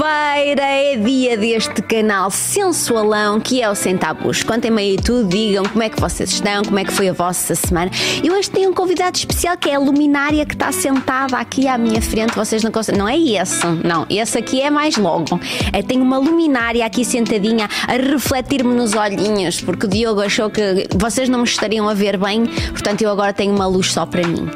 [0.00, 4.42] Segunda-feira é dia deste canal sensualão que é o Sem Tabus.
[4.42, 7.54] Contem-me aí tudo, digam como é que vocês estão, como é que foi a vossa
[7.54, 7.90] semana.
[8.22, 11.76] E hoje tenho um convidado especial que é a luminária que está sentada aqui à
[11.76, 12.34] minha frente.
[12.34, 12.98] Vocês não conseguem.
[12.98, 14.06] Não é esse, não.
[14.08, 15.38] Esse aqui é mais logo.
[15.70, 20.88] É, tenho uma luminária aqui sentadinha a refletir-me nos olhinhos, porque o Diogo achou que
[20.96, 24.26] vocês não me estariam a ver bem, portanto eu agora tenho uma luz só para
[24.26, 24.48] mim.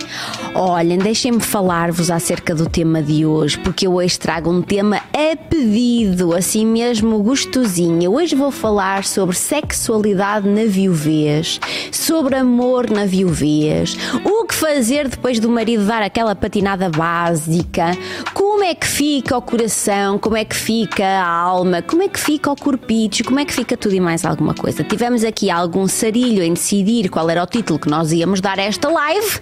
[0.54, 5.02] Olhem, deixem-me falar-vos acerca do tema de hoje, porque eu hoje trago um tema
[5.34, 8.12] a pedido, assim mesmo gostosinho.
[8.12, 11.58] Hoje vou falar sobre sexualidade na viuvez,
[11.90, 17.98] sobre amor na viuvez, o que fazer depois do marido dar aquela patinada básica,
[18.32, 22.20] como é que fica o coração, como é que fica a alma, como é que
[22.20, 24.84] fica o corpite, como é que fica tudo e mais alguma coisa.
[24.84, 28.62] Tivemos aqui algum sarilho em decidir qual era o título que nós íamos dar a
[28.62, 29.40] esta live.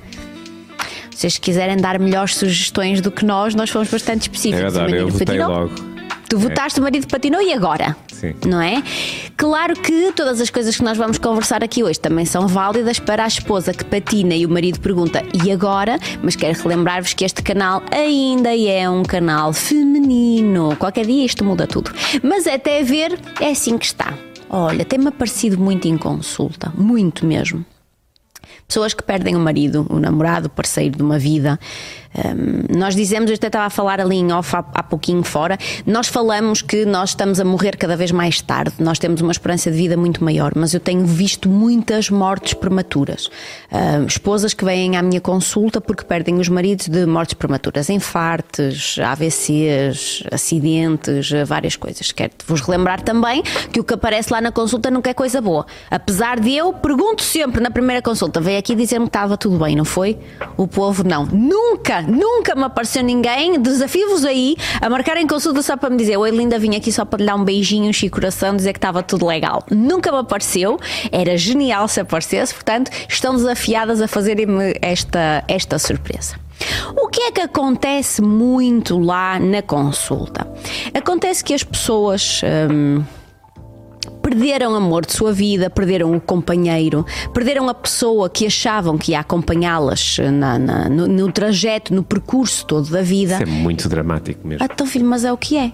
[1.12, 4.60] Se vocês quiserem dar melhores sugestões do que nós, nós fomos bastante específicos.
[4.60, 5.92] É verdade, eu votei logo.
[6.28, 7.94] Tu votaste, o marido patinou e agora?
[8.10, 8.34] Sim.
[8.46, 8.82] Não é?
[9.36, 13.24] Claro que todas as coisas que nós vamos conversar aqui hoje também são válidas para
[13.24, 15.98] a esposa que patina e o marido pergunta e agora?
[16.22, 20.74] Mas quero relembrar-vos que este canal ainda é um canal feminino.
[20.76, 21.92] Qualquer dia isto muda tudo.
[22.22, 24.14] Mas até ver, é assim que está.
[24.48, 27.62] Olha, tem-me aparecido muito em consulta, muito mesmo.
[28.66, 31.58] Pessoas que perdem o marido, o namorado, o parceiro de uma vida.
[32.14, 35.56] Um, nós dizemos, eu até estava a falar ali em off há, há, pouquinho fora,
[35.86, 39.70] nós falamos que nós estamos a morrer cada vez mais tarde, nós temos uma esperança
[39.70, 43.26] de vida muito maior, mas eu tenho visto muitas mortes prematuras.
[43.70, 48.98] Uh, esposas que vêm à minha consulta porque perdem os maridos de mortes prematuras, infartes,
[48.98, 52.12] AVCs, acidentes, várias coisas.
[52.12, 55.66] Quero-vos relembrar também que o que aparece lá na consulta nunca é coisa boa.
[55.90, 59.74] Apesar de eu, pergunto sempre na primeira consulta, veio aqui dizer-me que estava tudo bem,
[59.74, 60.18] não foi?
[60.56, 61.24] O povo não.
[61.26, 63.60] Nunca nunca me apareceu ninguém.
[63.60, 67.18] Desafio-vos aí a marcarem consulta só para me dizer: Oi, linda, vim aqui só para
[67.18, 69.64] lhe dar um beijinho, chico coração, dizer que estava tudo legal.
[69.70, 70.78] Nunca me apareceu,
[71.10, 76.36] era genial se aparecesse, portanto, estão desafiadas a fazerem-me esta, esta surpresa.
[76.96, 80.46] O que é que acontece muito lá na consulta?
[80.94, 82.40] Acontece que as pessoas.
[82.70, 83.02] Hum,
[84.42, 89.20] perderam amor de sua vida, perderam o companheiro, perderam a pessoa que achavam que ia
[89.20, 90.16] acompanhá-las
[90.90, 93.34] no, no, trajeto, no percurso todo da vida.
[93.34, 94.64] Isso é muito dramático mesmo.
[94.64, 95.70] Então, filho, mas é o que é.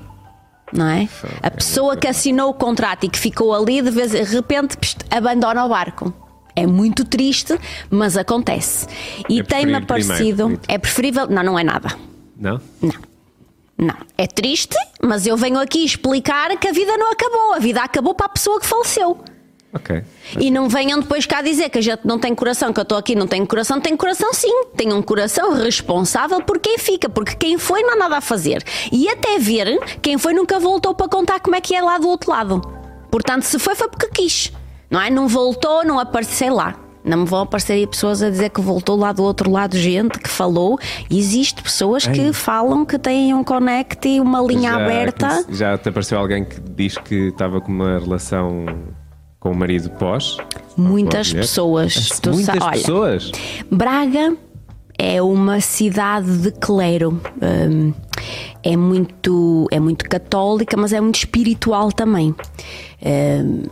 [0.70, 1.08] Não é?
[1.42, 4.98] A pessoa que assinou o contrato e que ficou ali, de, vez, de repente, pst,
[5.10, 6.12] abandona o barco.
[6.54, 7.58] É muito triste,
[7.88, 8.86] mas acontece.
[9.30, 10.42] E é tem-me aparecido.
[10.44, 10.62] Primeiro.
[10.68, 11.26] É preferível.
[11.26, 11.88] Não, não é nada.
[12.36, 12.60] Não?
[12.82, 13.08] Não.
[13.78, 17.54] Não, é triste, mas eu venho aqui explicar que a vida não acabou.
[17.54, 19.20] A vida acabou para a pessoa que faleceu.
[19.72, 20.02] Ok.
[20.40, 22.98] E não venham depois cá dizer que a gente não tem coração, que eu estou
[22.98, 23.80] aqui não tenho coração.
[23.80, 24.64] Tem coração sim.
[24.76, 28.64] Tem um coração responsável por quem fica, porque quem foi não há nada a fazer.
[28.90, 32.08] E até ver, quem foi nunca voltou para contar como é que é lá do
[32.08, 32.60] outro lado.
[33.10, 34.52] Portanto, se foi, foi porque quis.
[34.90, 35.08] Não é?
[35.08, 36.74] Não voltou, não apareceu lá.
[37.04, 40.18] Não me vão aparecer aí pessoas a dizer que voltou lá do outro lado gente
[40.18, 40.78] que falou.
[41.10, 42.12] Existe pessoas Ei.
[42.12, 45.46] que falam que têm um connect e uma linha já, aberta.
[45.48, 48.66] Já te apareceu alguém que diz que estava com uma relação
[49.40, 50.36] com o marido pós?
[50.76, 52.20] Muitas pessoas.
[52.26, 53.32] Muitas Olha, pessoas?
[53.70, 54.36] Braga
[54.98, 57.20] é uma cidade de clero.
[57.40, 57.92] Um,
[58.62, 62.34] é muito, é muito católica, mas é muito espiritual também.
[63.04, 63.62] Um,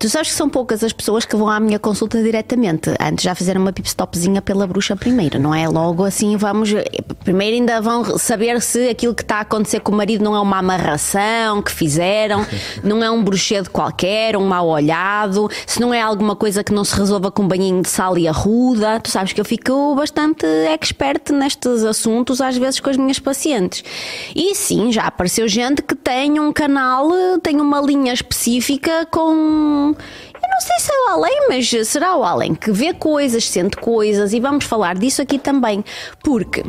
[0.00, 2.90] Tu sabes que são poucas as pessoas que vão à minha consulta diretamente.
[3.00, 5.68] Antes já fizeram uma pipstopzinha pela bruxa primeiro, não é?
[5.68, 6.70] Logo assim vamos.
[7.22, 10.40] Primeiro ainda vão saber se aquilo que está a acontecer com o marido não é
[10.40, 12.44] uma amarração que fizeram,
[12.82, 16.84] não é um bruxedo qualquer, um mal olhado, se não é alguma coisa que não
[16.84, 18.98] se resolva com um banhinho de sal e arruda.
[18.98, 23.84] Tu sabes que eu fico bastante expert nestes assuntos, às vezes com as minhas pacientes.
[24.34, 27.08] E sim, já apareceu gente que tem um canal,
[27.40, 32.24] tem uma linha específica com eu não sei se é o além, mas será o
[32.24, 35.84] além que vê coisas, sente coisas e vamos falar disso aqui também,
[36.22, 36.64] porque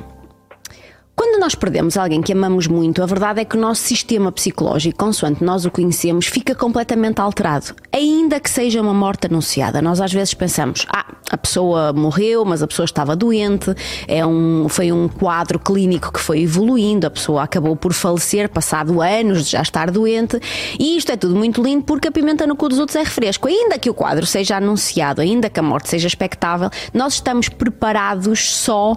[1.17, 5.00] quando nós perdemos alguém que amamos muito, a verdade é que o nosso sistema psicológico,
[5.00, 7.74] consoante nós o conhecemos, fica completamente alterado.
[7.91, 12.62] Ainda que seja uma morte anunciada, nós às vezes pensamos: ah, a pessoa morreu, mas
[12.62, 13.74] a pessoa estava doente,
[14.07, 19.01] é um, foi um quadro clínico que foi evoluindo, a pessoa acabou por falecer, passado
[19.01, 20.39] anos de já estar doente,
[20.80, 23.47] e isto é tudo muito lindo porque a pimenta no cu dos outros é refresco.
[23.47, 28.51] Ainda que o quadro seja anunciado, ainda que a morte seja expectável, nós estamos preparados
[28.51, 28.95] só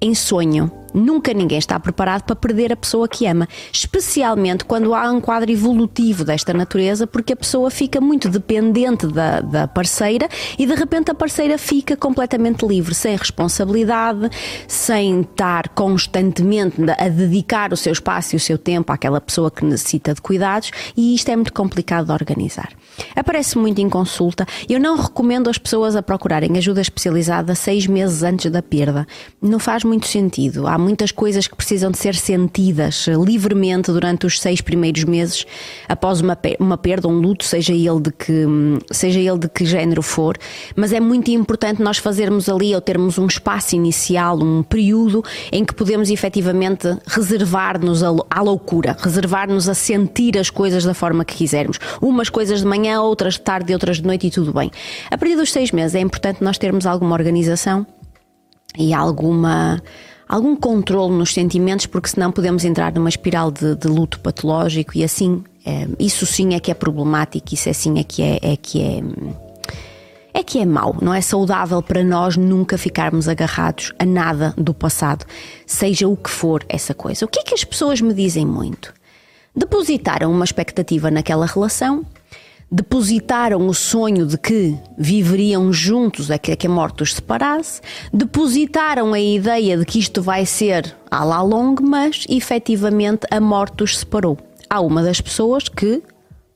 [0.00, 0.79] em sonho.
[0.92, 5.50] Nunca ninguém está preparado para perder a pessoa que ama, especialmente quando há um quadro
[5.50, 10.28] evolutivo desta natureza, porque a pessoa fica muito dependente da, da parceira
[10.58, 14.30] e de repente a parceira fica completamente livre, sem responsabilidade,
[14.66, 19.64] sem estar constantemente a dedicar o seu espaço e o seu tempo àquela pessoa que
[19.64, 22.70] necessita de cuidados e isto é muito complicado de organizar.
[23.14, 24.46] Aparece muito em consulta.
[24.68, 29.06] Eu não recomendo as pessoas a procurarem ajuda especializada seis meses antes da perda.
[29.40, 30.66] Não faz muito sentido.
[30.66, 35.46] Há muitas coisas que precisam de ser sentidas livremente durante os seis primeiros meses
[35.88, 38.46] após uma, uma perda, um luto, seja ele de que
[38.90, 40.36] seja ele de que género for.
[40.74, 45.22] Mas é muito importante nós fazermos ali ou termos um espaço inicial, um período
[45.52, 51.34] em que podemos efetivamente reservar-nos à loucura, reservar-nos a sentir as coisas da forma que
[51.34, 51.78] quisermos.
[52.00, 54.70] Umas coisas de manhã, outras de tarde, outras de noite e tudo bem.
[55.10, 57.86] A partir dos seis meses é importante nós termos alguma organização
[58.78, 59.82] e alguma
[60.30, 65.02] algum controle nos sentimentos, porque senão podemos entrar numa espiral de, de luto patológico e
[65.02, 68.56] assim, é, isso sim é que é problemático, isso é sim é que é, é
[68.56, 69.02] que é
[70.32, 74.72] é que é mau, não é saudável para nós nunca ficarmos agarrados a nada do
[74.72, 75.26] passado,
[75.66, 77.24] seja o que for essa coisa.
[77.24, 78.94] O que é que as pessoas me dizem muito?
[79.54, 82.06] Depositaram uma expectativa naquela relação,
[82.70, 87.80] depositaram o sonho de que viveriam juntos até que a morte os separasse,
[88.12, 93.82] depositaram a ideia de que isto vai ser à la longue, mas efetivamente a morte
[93.82, 94.38] os separou.
[94.68, 96.00] Há uma das pessoas que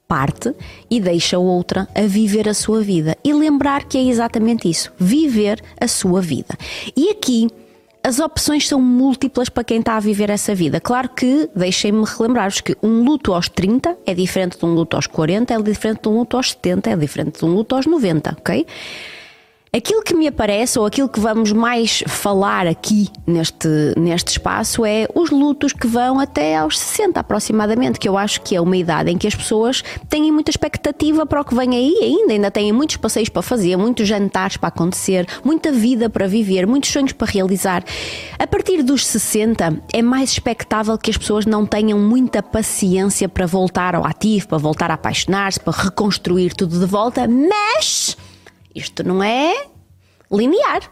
[0.07, 0.55] parte
[0.89, 3.17] e deixa outra a viver a sua vida.
[3.25, 6.57] E lembrar que é exatamente isso: viver a sua vida.
[6.97, 7.49] E aqui
[8.05, 10.79] as opções são múltiplas para quem está a viver essa vida.
[10.79, 15.07] Claro que, deixem-me relembrar-vos que um luto aos 30 é diferente de um luto aos
[15.07, 18.37] 40, é diferente de um luto aos 70, é diferente de um luto aos 90,
[18.39, 18.67] ok?
[19.75, 25.09] Aquilo que me aparece, ou aquilo que vamos mais falar aqui neste, neste espaço, é
[25.13, 29.11] os lutos que vão até aos 60 aproximadamente, que eu acho que é uma idade
[29.11, 32.73] em que as pessoas têm muita expectativa para o que vem aí ainda, ainda têm
[32.73, 37.33] muitos passeios para fazer, muitos jantares para acontecer, muita vida para viver, muitos sonhos para
[37.33, 37.83] realizar.
[38.39, 43.45] A partir dos 60 é mais expectável que as pessoas não tenham muita paciência para
[43.45, 48.04] voltar ao ativo, para voltar a apaixonar-se, para reconstruir tudo de volta, mas
[48.75, 49.67] isto não é
[50.31, 50.83] linear.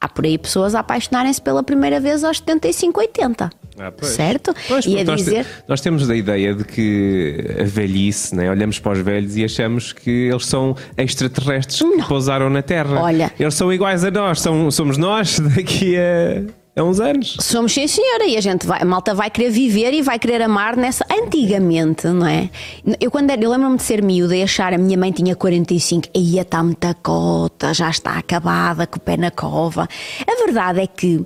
[0.00, 3.50] Há por aí pessoas a apaixonarem-se pela primeira vez aos 75, 80.
[3.78, 4.54] Ah, certo?
[4.68, 5.46] Pois, e a nós, dizer...
[5.66, 8.50] nós temos a ideia de que a velhice, né?
[8.50, 12.06] olhamos para os velhos e achamos que eles são extraterrestres que não.
[12.06, 13.00] pousaram na Terra.
[13.00, 16.44] Olha, eles são iguais a nós, são, somos nós daqui a
[16.76, 17.36] há uns anos.
[17.40, 20.42] Somos sim, senhora, e a gente vai, a malta vai querer viver e vai querer
[20.42, 21.04] amar nessa.
[21.10, 22.50] Antigamente, não é?
[23.00, 26.08] Eu quando era, eu lembro-me de ser miúda e achar a minha mãe tinha 45,
[26.14, 29.88] e ia estar muita cota, já está acabada, com o pé na cova.
[30.26, 31.24] A verdade é que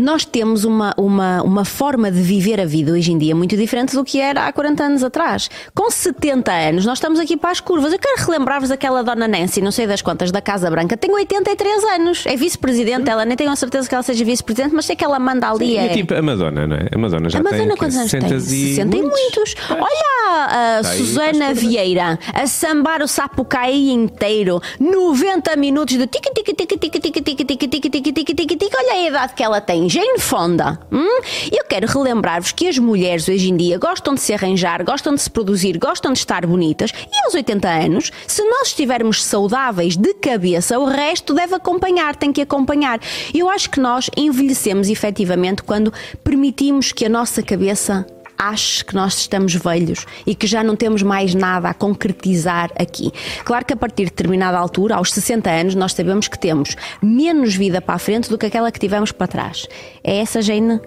[0.00, 3.94] nós temos uma, uma, uma forma de viver a vida hoje em dia muito diferente
[3.94, 5.50] do que era há 40 anos atrás.
[5.74, 7.92] Com 70 anos, nós estamos aqui para as curvas.
[7.92, 11.84] Eu quero relembrar-vos daquela dona Nancy, não sei das quantas, da Casa Branca, tem 83
[11.84, 13.08] anos, é vice-presidente.
[13.08, 15.66] Ela nem tenho a certeza que ela seja vice-presidente, mas sei que ela manda ali.
[15.66, 15.86] Sim, é...
[15.86, 16.88] é tipo a Madonna, não é?
[16.92, 18.40] A Madonna já a Madonna tem quantos anos tem?
[18.40, 19.54] 60 e muitos.
[19.70, 26.56] Olha a tá Susana Vieira a sambar o Sapucaí inteiro, 90 minutos de tic tic
[26.56, 28.74] tic tic tic tic tic tic tic tic tic tic tic tic.
[28.74, 29.89] Olha a idade que ela tem.
[29.90, 30.78] Jane Fonda.
[30.92, 31.20] Hum?
[31.50, 35.20] Eu quero relembrar-vos que as mulheres hoje em dia gostam de se arranjar, gostam de
[35.20, 40.14] se produzir, gostam de estar bonitas e aos 80 anos, se nós estivermos saudáveis de
[40.14, 43.00] cabeça, o resto deve acompanhar, tem que acompanhar.
[43.34, 48.06] Eu acho que nós envelhecemos efetivamente quando permitimos que a nossa cabeça
[48.40, 53.12] ache que nós estamos velhos e que já não temos mais nada a concretizar aqui.
[53.44, 57.54] Claro que a partir de determinada altura, aos 60 anos, nós sabemos que temos menos
[57.54, 59.66] vida para a frente do que aquela que tivemos para trás.
[60.02, 60.80] É essa Jane,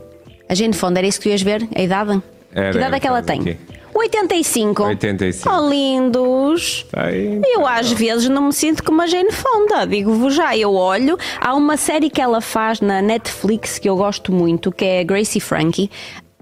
[0.49, 1.67] a Jane Fonda, era isso que tu ias ver?
[1.75, 2.21] A idade?
[2.51, 3.41] Era, que idade é que ela tem?
[3.41, 3.57] Aqui.
[3.95, 4.83] 85.
[4.83, 5.49] 85.
[5.49, 6.85] Oh, lindos!
[6.93, 10.57] Ai, eu às vezes não me sinto como a Jane Fonda, digo-vos já.
[10.57, 14.83] Eu olho, há uma série que ela faz na Netflix que eu gosto muito, que
[14.83, 15.91] é Gracie Frankie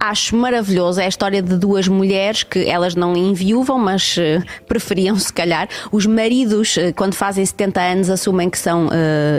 [0.01, 1.00] acho maravilhoso.
[1.00, 5.70] É a história de duas mulheres que elas não enviuvam, mas uh, preferiam, se calhar.
[5.91, 8.89] Os maridos, uh, quando fazem 70 anos, assumem que são uh,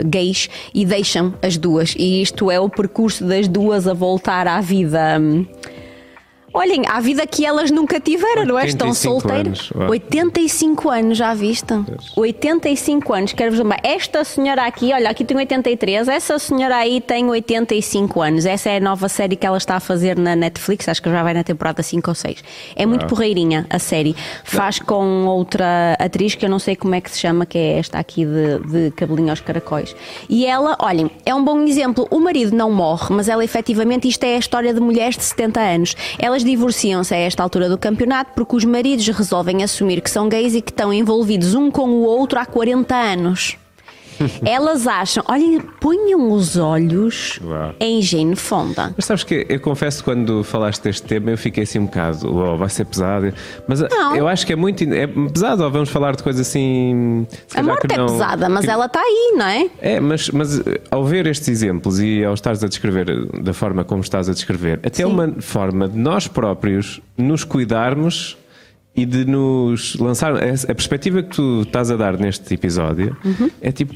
[0.05, 1.93] gays e deixam as duas.
[1.97, 5.19] E isto é o percurso das duas a voltar à vida.
[5.19, 5.45] Um,
[6.53, 8.67] Olhem, a vida que elas nunca tiveram, não é?
[8.67, 9.71] Estão solteiras.
[9.89, 11.83] 85 anos, já visto?
[12.15, 13.79] 85 anos, quero-vos lembrar.
[13.83, 18.45] Esta senhora aqui, olha, aqui tem 83, essa senhora aí tem 85 anos.
[18.45, 21.23] Essa é a nova série que ela está a fazer na Netflix, acho que já
[21.23, 22.43] vai na temporada 5 ou 6.
[22.75, 24.15] É muito porreirinha a série.
[24.43, 27.79] Faz com outra atriz que eu não sei como é que se chama, que é
[27.79, 29.95] esta aqui de, de cabelinho aos caracóis.
[30.29, 32.07] E ela, olhem, é um bom exemplo.
[32.11, 35.59] O marido não morre, mas ela efetivamente, isto é a história de mulheres de 70
[35.59, 35.95] anos.
[36.19, 40.53] Elas divorciam-se a esta altura do campeonato porque os maridos resolvem assumir que são gays
[40.55, 43.62] e que estão envolvidos um com o outro há 40 anos.
[44.45, 47.73] Elas acham, olhem, ponham os olhos Uau.
[47.79, 48.93] em Jane Fonda.
[48.95, 52.57] Mas sabes que eu confesso quando falaste deste tema eu fiquei assim um bocado, oh,
[52.57, 53.33] vai ser pesado.
[53.67, 54.15] Mas não.
[54.15, 57.25] eu acho que é muito é pesado, vamos falar de coisas assim.
[57.55, 59.69] A morte é pesada, mas ela está aí, não é?
[59.81, 64.01] É, mas, mas ao ver estes exemplos e ao estares a descrever da forma como
[64.01, 65.05] estás a descrever, até Sim.
[65.05, 68.37] uma forma de nós próprios nos cuidarmos
[68.95, 70.33] e de nos lançar.
[70.35, 73.49] A perspectiva que tu estás a dar neste episódio uhum.
[73.61, 73.93] é tipo.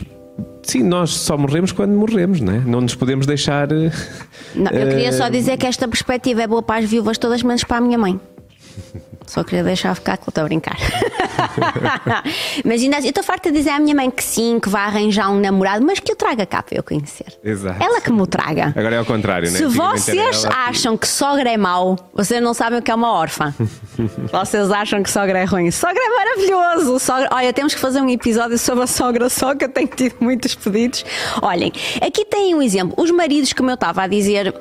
[0.64, 2.60] Sim, nós só morremos quando morremos, não é?
[2.60, 3.70] Não nos podemos deixar.
[3.70, 7.42] Não, eu queria só eh, dizer que esta perspectiva é boa para as viúvas todas,
[7.42, 8.20] menos para a minha mãe.
[9.28, 10.78] Só queria deixar ficar que estou a brincar.
[12.64, 14.84] mas ainda assim, eu estou farta de dizer à minha mãe que sim, que vai
[14.84, 17.38] arranjar um namorado, mas que o traga cá para eu conhecer.
[17.44, 17.84] Exato.
[17.84, 18.74] Ela que me o traga.
[18.76, 19.58] Agora é ao contrário, né?
[19.58, 23.54] Se vocês acham que sogra é mau, vocês não sabem o que é uma órfã.
[24.32, 25.70] vocês acham que sogra é ruim.
[25.72, 26.98] Sogra é maravilhoso.
[26.98, 27.28] Sogra...
[27.32, 30.56] Olha, temos que fazer um episódio sobre a sogra só, que eu tenho tido muitos
[30.56, 31.04] pedidos.
[31.42, 32.96] Olhem, aqui tem um exemplo.
[32.98, 34.54] Os maridos, como eu estava a dizer, uh,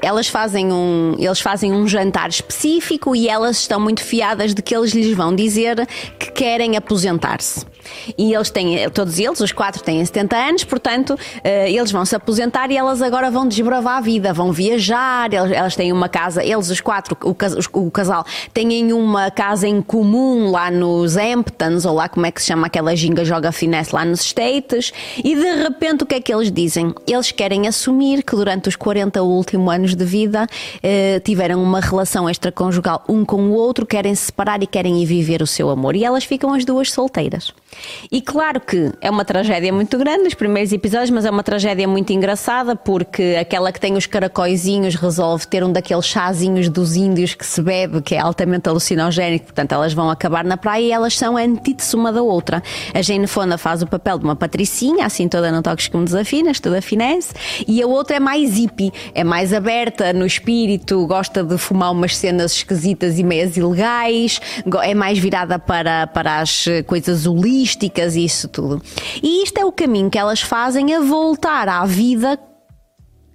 [0.00, 4.76] elas fazem um, eles fazem um jantar específico e elas estão muito desconfiadas de que
[4.76, 5.86] eles lhes vão dizer
[6.18, 7.64] que querem aposentar-se.
[8.16, 12.14] E eles têm, todos eles, os quatro têm 70 anos, portanto, eh, eles vão se
[12.14, 16.70] aposentar e elas agora vão desbravar a vida, vão viajar, elas têm uma casa, eles
[16.70, 22.26] os quatro, o casal, têm uma casa em comum lá nos Hamptons, ou lá como
[22.26, 24.92] é que se chama aquela ginga joga finesse lá nos States,
[25.22, 26.94] e de repente o que é que eles dizem?
[27.06, 30.46] Eles querem assumir que durante os 40 últimos anos de vida
[30.82, 35.00] eh, tiveram uma relação extraconjugal um com o outro, querem querem se separar e querem
[35.00, 35.94] ir viver o seu amor.
[35.94, 37.52] E elas ficam as duas solteiras.
[38.10, 41.86] E claro que é uma tragédia muito grande nos primeiros episódios, mas é uma tragédia
[41.86, 47.34] muito engraçada porque aquela que tem os caracóizinhos resolve ter um daqueles chazinhos dos índios
[47.34, 51.16] que se bebe, que é altamente alucinogénico, portanto elas vão acabar na praia e elas
[51.16, 52.62] são a antítese uma da outra.
[52.92, 56.58] A Jane Fonda faz o papel de uma patricinha, assim toda não toques como desafinas,
[56.60, 57.32] toda finesse,
[57.66, 62.16] e a outra é mais hippie, é mais aberta no espírito, gosta de fumar umas
[62.16, 63.91] cenas esquisitas e meias ilegais
[64.82, 68.82] é mais virada para, para as coisas holísticas e isso tudo.
[69.22, 72.38] E isto é o caminho que elas fazem a voltar à vida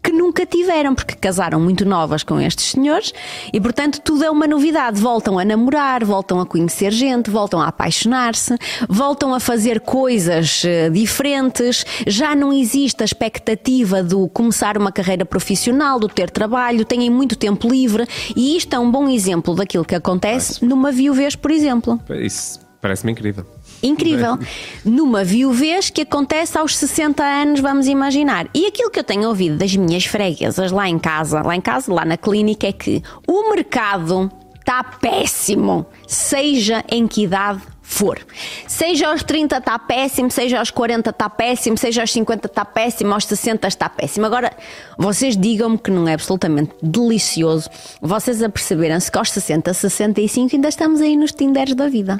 [0.08, 3.14] que nunca tiveram, porque casaram muito novas com estes senhores
[3.52, 5.02] e, portanto, tudo é uma novidade.
[5.02, 10.90] Voltam a namorar, voltam a conhecer gente, voltam a apaixonar-se, voltam a fazer coisas eh,
[10.90, 11.86] diferentes.
[12.08, 17.36] Já não existe a expectativa do começar uma carreira profissional, do ter trabalho, têm muito
[17.36, 22.00] tempo livre e isto é um bom exemplo daquilo que acontece numa viuvez, por exemplo.
[22.10, 23.46] Isso parece-me incrível
[23.82, 24.38] incrível.
[24.84, 28.48] Numa viuvez que acontece aos 60 anos, vamos imaginar.
[28.54, 31.94] E aquilo que eu tenho ouvido das minhas freguesas lá em casa, lá em casa,
[31.94, 38.20] lá na clínica, é que o mercado está péssimo, seja em que idade for.
[38.68, 43.14] Seja aos 30 está péssimo, seja aos 40 está péssimo, seja aos 50 está péssimo,
[43.14, 44.26] aos 60 está péssimo.
[44.26, 44.52] Agora,
[44.98, 47.70] vocês digam-me que não é absolutamente delicioso
[48.02, 52.20] vocês a perceberem-se que aos 60, 65 ainda estamos aí nos Tinders da vida.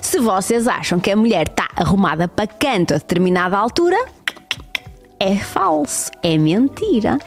[0.00, 3.96] Se vocês acham que a mulher está arrumada para canto a determinada altura,
[5.20, 7.18] é falso, é mentira.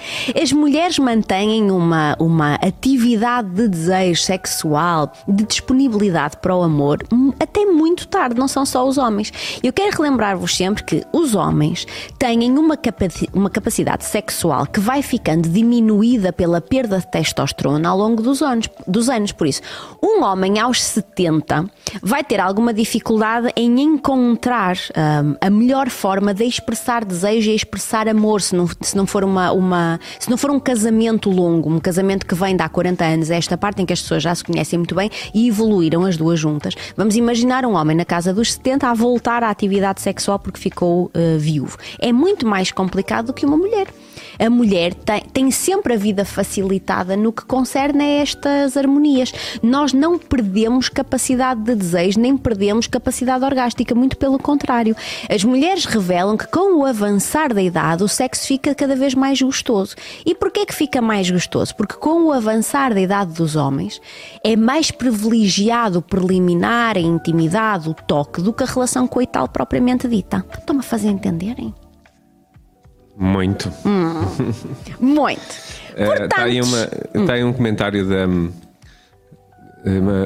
[0.41, 6.99] As mulheres mantêm uma, uma atividade de desejo sexual, de disponibilidade para o amor,
[7.39, 9.59] até muito tarde, não são só os homens.
[9.61, 11.85] Eu quero relembrar-vos sempre que os homens
[12.17, 17.97] têm uma, capaci uma capacidade sexual que vai ficando diminuída pela perda de testosterona ao
[17.97, 18.69] longo dos anos.
[18.87, 19.31] Dos anos.
[19.31, 19.61] Por isso,
[20.01, 21.69] um homem aos 70
[22.01, 27.80] vai ter alguma dificuldade em encontrar um, a melhor forma de expressar desejo e expressar
[27.81, 31.69] expressar amor se não, se não for uma, uma se não for um casamento longo,
[31.69, 34.23] um casamento que vem de há 40 anos, é esta parte em que as pessoas
[34.23, 36.75] já se conhecem muito bem e evoluíram as duas juntas.
[36.95, 41.05] Vamos imaginar um homem na casa dos 70 a voltar à atividade sexual porque ficou
[41.05, 41.77] uh, viúvo.
[41.99, 43.87] É muito mais complicado do que uma mulher.
[44.41, 49.31] A mulher tem, tem sempre a vida facilitada no que concerne a estas harmonias.
[49.61, 54.95] Nós não perdemos capacidade de desejo, nem perdemos capacidade orgástica, muito pelo contrário.
[55.29, 59.39] As mulheres revelam que com o avançar da idade o sexo fica cada vez mais
[59.39, 59.95] gostoso.
[60.25, 61.75] E porquê que fica mais gostoso?
[61.75, 64.01] Porque com o avançar da idade dos homens
[64.43, 70.07] é mais privilegiado o preliminar, a intimidade, o toque do que a relação coital propriamente
[70.07, 70.43] dita.
[70.57, 71.75] Estão-me a fazer entenderem?
[73.21, 73.71] Muito.
[73.85, 74.25] Hum,
[74.99, 75.41] muito.
[75.95, 76.87] Está uh, aí, uma,
[77.27, 78.51] tá aí um comentário da hum,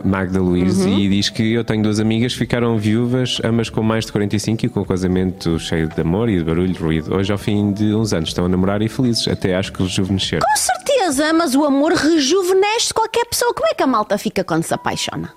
[0.05, 0.97] Magda Luiz uhum.
[0.97, 4.65] e diz que eu tenho duas amigas que ficaram viúvas, ambas com mais de 45
[4.65, 7.13] e com um casamento cheio de amor e de barulho de ruído.
[7.13, 9.27] Hoje, ao fim de uns anos, estão a namorar e felizes.
[9.27, 10.45] Até acho que rejuvenesceram.
[10.47, 13.53] Com certeza, mas o amor rejuvenesce qualquer pessoa.
[13.53, 15.33] Como é que a malta fica quando se apaixona?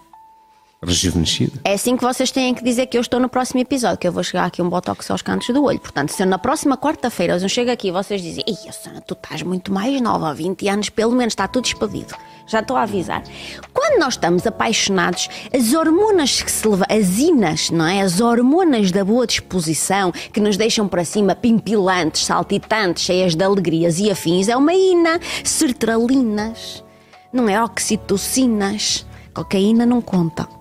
[0.82, 1.61] Rejuvenescida.
[1.64, 4.12] É assim que vocês têm que dizer que eu estou no próximo episódio, que eu
[4.12, 5.80] vou chegar aqui um botox aos cantos do olho.
[5.80, 9.14] Portanto, se eu na próxima quarta-feira eu chego aqui e vocês dizem, Ei, Sana, tu
[9.14, 12.14] estás muito mais nova, 20 anos pelo menos, está tudo expedido.
[12.47, 13.23] Já estou a avisar.
[13.75, 18.00] Quando nós estamos apaixonados, as hormonas que se levam, as inas, não é?
[18.00, 23.99] As hormonas da boa disposição, que nos deixam para cima pimpilantes, saltitantes, cheias de alegrias
[23.99, 25.20] e afins, é uma ina.
[25.44, 26.82] Sertralinas,
[27.30, 27.62] não é?
[27.62, 29.04] Oxitocinas.
[29.35, 30.57] Cocaína não conta.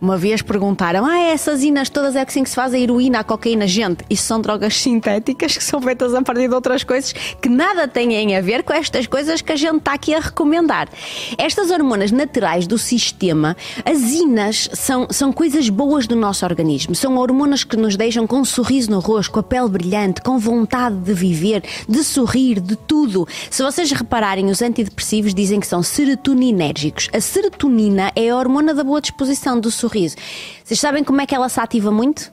[0.00, 3.24] Uma vez perguntaram: Ah, essas inas todas é assim que se faz a heroína, a
[3.24, 3.66] cocaína.
[3.66, 7.88] Gente, isso são drogas sintéticas que são feitas a partir de outras coisas que nada
[7.88, 10.88] têm a ver com estas coisas que a gente está aqui a recomendar.
[11.36, 16.94] Estas hormonas naturais do sistema, as inas, são, são coisas boas do nosso organismo.
[16.94, 20.38] São hormonas que nos deixam com um sorriso no rosto, com a pele brilhante, com
[20.38, 23.26] vontade de viver, de sorrir, de tudo.
[23.50, 27.08] Se vocês repararem, os antidepressivos dizem que são serotoninérgicos.
[27.12, 30.16] A serotonina é a hormona da boa disposição, do sorriso sorriso.
[30.62, 32.32] Vocês sabem como é que ela se ativa muito?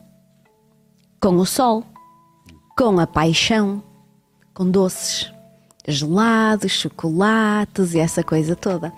[1.19, 1.83] Com o sol,
[2.77, 3.81] com a paixão,
[4.53, 5.31] com doces,
[5.87, 8.93] gelados, chocolates e essa coisa toda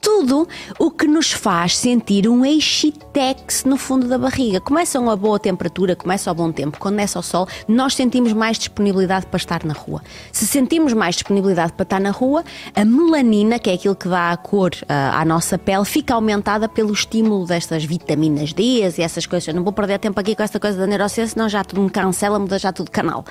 [0.00, 4.60] tudo o que nos faz sentir um excitex no fundo da barriga.
[4.60, 8.58] Começa uma boa temperatura, começa ao bom tempo, quando é só sol, nós sentimos mais
[8.58, 10.02] disponibilidade para estar na rua.
[10.32, 14.30] Se sentimos mais disponibilidade para estar na rua, a melanina, que é aquilo que dá
[14.30, 19.26] a cor uh, à nossa pele, fica aumentada pelo estímulo destas vitaminas D e essas
[19.26, 19.48] coisas.
[19.48, 21.90] Eu não vou perder tempo aqui com esta coisa da neurociência, senão já tudo me
[21.90, 23.24] cancela, muda já tudo canal.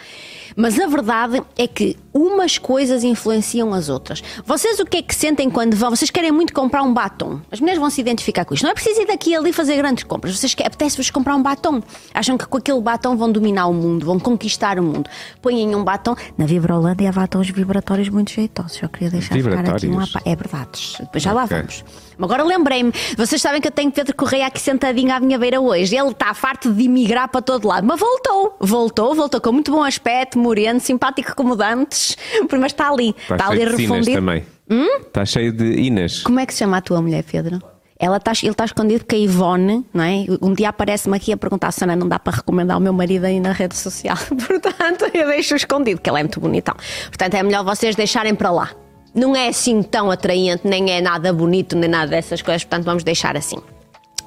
[0.55, 4.21] Mas a verdade é que umas coisas influenciam as outras.
[4.45, 5.91] Vocês o que é que sentem quando vão?
[5.91, 7.39] Vocês querem muito comprar um batom.
[7.49, 8.63] As mulheres vão se identificar com isto.
[8.63, 10.37] Não é preciso ir daqui ali fazer grandes compras.
[10.37, 11.81] Vocês apetece-vos comprar um batom.
[12.13, 15.09] Acham que com aquele batom vão dominar o mundo, vão conquistar o mundo.
[15.41, 16.15] Põem um batom.
[16.37, 18.73] Na Vibrolândia há batons vibratórios muito jeitosos.
[18.73, 20.05] Só queria deixar ficar aqui uma.
[20.25, 20.97] É verdade.
[20.99, 21.57] Depois já lá okay.
[21.57, 21.85] vamos.
[22.21, 25.95] Agora lembrei-me, vocês sabem que eu tenho Pedro Correia aqui sentadinho à minha beira hoje.
[25.95, 29.81] Ele está farto de emigrar para todo lado, mas voltou, voltou, voltou com muito bom
[29.81, 32.17] aspecto, moreno, simpático como dantes,
[32.51, 34.17] mas está ali, está, está ali refundido.
[34.17, 34.43] também.
[34.69, 34.99] Hum?
[35.01, 36.21] Está cheio de Inas.
[36.23, 37.61] Como é que se chama a tua mulher, Pedro?
[37.97, 40.25] Ela está, ele está escondido porque a Ivone, não é?
[40.41, 43.39] Um dia aparece-me aqui a perguntar: Sana, não dá para recomendar o meu marido aí
[43.39, 44.17] na rede social.
[44.47, 46.75] Portanto, eu deixo escondido, que ele é muito bonitão.
[47.07, 48.69] Portanto, é melhor vocês deixarem para lá
[49.13, 53.03] não é assim tão atraente, nem é nada bonito, nem nada dessas coisas, portanto vamos
[53.03, 53.57] deixar assim.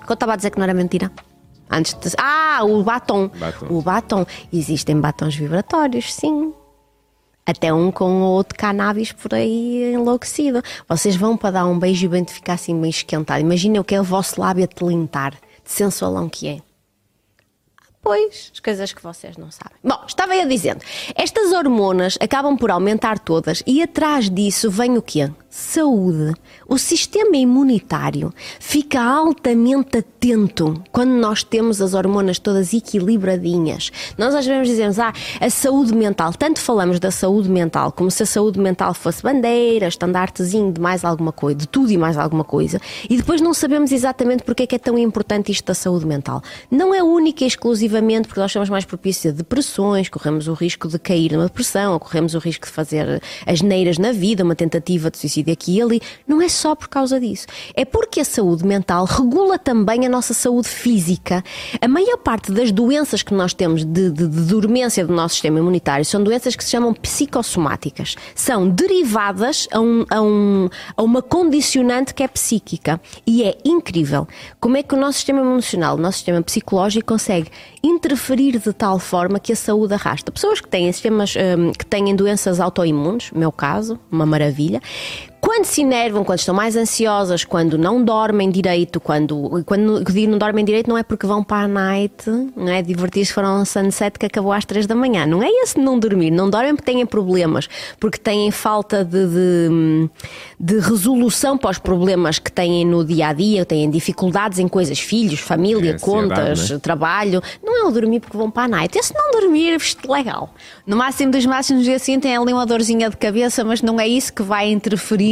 [0.09, 1.11] Eu estava a dizer que não era mentira.
[1.71, 2.11] Antes de...
[2.19, 3.29] Ah, o batom.
[3.29, 3.67] batom.
[3.71, 4.27] O batom.
[4.53, 6.53] Existem batons vibratórios, sim.
[7.45, 10.63] Até um com outro cannabis por aí enlouquecido.
[10.89, 13.41] Vocês vão para dar um beijo e bem ficar assim meio esquentado.
[13.41, 16.59] Imaginem o que é o vosso lábio a telintar, de sensualão que é.
[18.01, 19.79] Pois, as coisas que vocês não sabem.
[19.83, 20.83] Bom, estava eu dizendo,
[21.15, 25.31] estas hormonas acabam por aumentar todas e atrás disso vem o quê?
[25.53, 26.33] Saúde.
[26.67, 33.93] O sistema imunitário fica altamente atento quando nós temos as hormonas todas equilibradinhas.
[34.17, 36.33] Nós às vezes dizemos, ah, a saúde mental.
[36.33, 41.05] Tanto falamos da saúde mental como se a saúde mental fosse bandeira, estandartezinho de mais
[41.05, 44.67] alguma coisa, de tudo e mais alguma coisa, e depois não sabemos exatamente porque é
[44.67, 46.43] que é tão importante isto da saúde mental.
[46.71, 50.89] Não é única e exclusivamente porque nós somos mais propícios a depressões, corremos o risco
[50.89, 55.11] de cair numa depressão, corremos o risco de fazer as neiras na vida, uma tentativa
[55.11, 57.47] de suicídio aqui e ali, não é só por causa disso.
[57.75, 61.43] É porque a saúde mental regula também a nossa saúde física.
[61.81, 65.59] A maior parte das doenças que nós temos de, de, de dormência do nosso sistema
[65.59, 68.17] imunitário são doenças que se chamam psicossomáticas.
[68.35, 73.01] São derivadas a, um, a, um, a uma condicionante que é psíquica.
[73.27, 74.27] E é incrível
[74.61, 77.51] como é que o nosso sistema emocional, o nosso sistema psicológico consegue
[77.83, 80.31] interferir de tal forma que a saúde arrasta.
[80.31, 84.81] Pessoas que têm sistemas, um, que têm doenças autoimunes, meu caso, uma maravilha,
[85.43, 90.39] quando se enervam, quando estão mais ansiosas, quando não dormem direito, quando, quando digo não
[90.39, 92.81] dormem direito não é porque vão para a night, não é?
[92.81, 95.27] Divertir-se foram um sunset que acabou às 3 da manhã.
[95.27, 96.31] Não é esse não dormir.
[96.31, 100.11] Não dormem porque têm problemas, porque têm falta de, de,
[100.61, 105.01] de resolução para os problemas que têm no dia a dia, têm dificuldades em coisas,
[105.01, 106.79] filhos, família, é contas, né?
[106.79, 107.43] trabalho.
[107.61, 108.97] Não é o dormir porque vão para a night.
[108.97, 109.77] Esse não dormir,
[110.09, 110.55] legal.
[110.87, 114.33] No máximo dos máximos, assim, tem ali uma dorzinha de cabeça, mas não é isso
[114.33, 115.32] que vai interferir.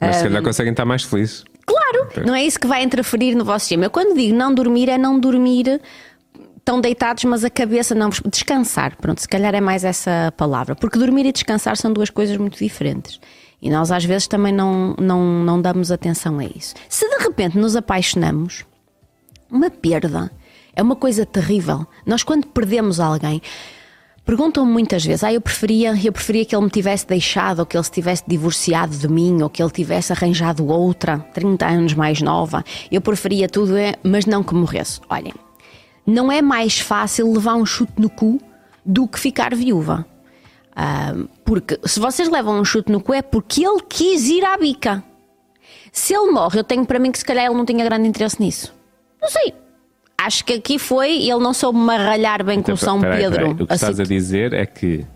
[0.00, 1.44] Mas se calhar conseguem estar mais felizes.
[1.66, 3.84] Claro, não é isso que vai interferir no vosso sistema.
[3.84, 5.80] Eu quando digo não dormir, é não dormir
[6.64, 8.96] tão deitados, mas a cabeça não descansar.
[8.96, 10.74] Pronto, se calhar é mais essa palavra.
[10.74, 13.20] Porque dormir e descansar são duas coisas muito diferentes.
[13.62, 16.74] E nós às vezes também não, não, não damos atenção a isso.
[16.88, 18.64] Se de repente nos apaixonamos,
[19.50, 20.30] uma perda
[20.74, 21.86] é uma coisa terrível.
[22.06, 23.42] Nós quando perdemos alguém,
[24.30, 27.76] Perguntam-me muitas vezes: ah, eu preferia, eu preferia que ele me tivesse deixado, ou que
[27.76, 32.22] ele se tivesse divorciado de mim, ou que ele tivesse arranjado outra, 30 anos mais
[32.22, 32.62] nova.
[32.92, 35.00] Eu preferia tudo, é, mas não que morresse.
[35.10, 35.34] Olhem,
[36.06, 38.40] não é mais fácil levar um chute no cu
[38.86, 40.06] do que ficar viúva.
[41.44, 45.02] Porque se vocês levam um chute no cu é porque ele quis ir à bica.
[45.90, 48.40] Se ele morre, eu tenho para mim que se calhar ele não tinha grande interesse
[48.40, 48.72] nisso.
[49.20, 49.52] Não sei,
[50.26, 53.38] acho que aqui foi, ele não soube marralhar bem então, com São peraí, Pedro.
[53.38, 53.52] Peraí.
[53.52, 53.74] O que assim...
[53.74, 55.06] estás a dizer é que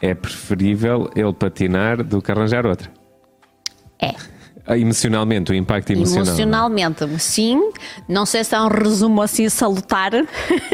[0.00, 2.90] é preferível ele patinar do que arranjar outra.
[4.00, 4.14] É.
[4.64, 6.24] Ah, emocionalmente, o impacto emocional.
[6.24, 7.72] Emocionalmente, sim.
[8.08, 10.12] Não sei se é um resumo assim salutar,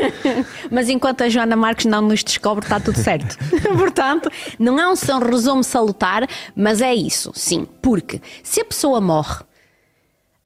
[0.70, 3.36] mas enquanto a Joana Marques não nos descobre, está tudo certo.
[3.78, 7.66] Portanto, não é um resumo salutar, mas é isso, sim.
[7.80, 9.42] Porque se a pessoa morre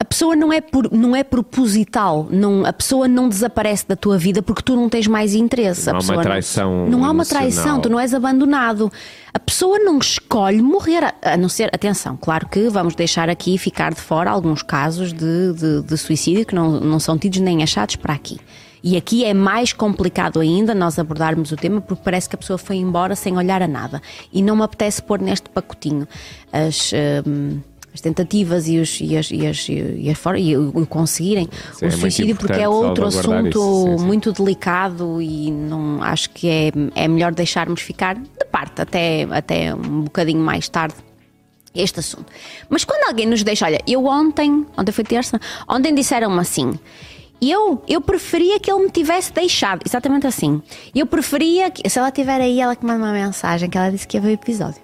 [0.03, 4.17] a pessoa não é, por, não é proposital, não, a pessoa não desaparece da tua
[4.17, 5.89] vida porque tu não tens mais interesse.
[5.89, 6.71] Não há uma traição.
[6.71, 8.91] Não, não há uma traição, tu não és abandonado.
[9.33, 13.93] A pessoa não escolhe morrer, a não ser, atenção, claro que vamos deixar aqui ficar
[13.93, 17.95] de fora alguns casos de, de, de suicídio que não, não são tidos nem achados
[17.95, 18.41] para aqui.
[18.83, 22.57] E aqui é mais complicado ainda nós abordarmos o tema porque parece que a pessoa
[22.57, 24.01] foi embora sem olhar a nada.
[24.33, 26.05] E não me apetece pôr neste pacotinho
[26.51, 26.91] as.
[27.25, 27.61] Hum,
[27.93, 31.87] as tentativas e, os, e, as, e, as, e, as, e o conseguirem Sim, o
[31.87, 36.71] é suicídio, porque é outro assunto isso, sim, muito delicado e não acho que é,
[36.95, 40.95] é melhor deixarmos ficar de parte até, até um bocadinho mais tarde
[41.75, 42.25] este assunto.
[42.69, 46.77] Mas quando alguém nos deixa, olha, eu ontem, ontem foi terça, ontem disseram-me assim.
[47.41, 50.61] Eu, eu preferia que ele me tivesse deixado, exatamente assim.
[50.95, 54.07] Eu preferia que, se ela tiver aí, ela que manda uma mensagem que ela disse
[54.07, 54.82] que ia ver o episódio.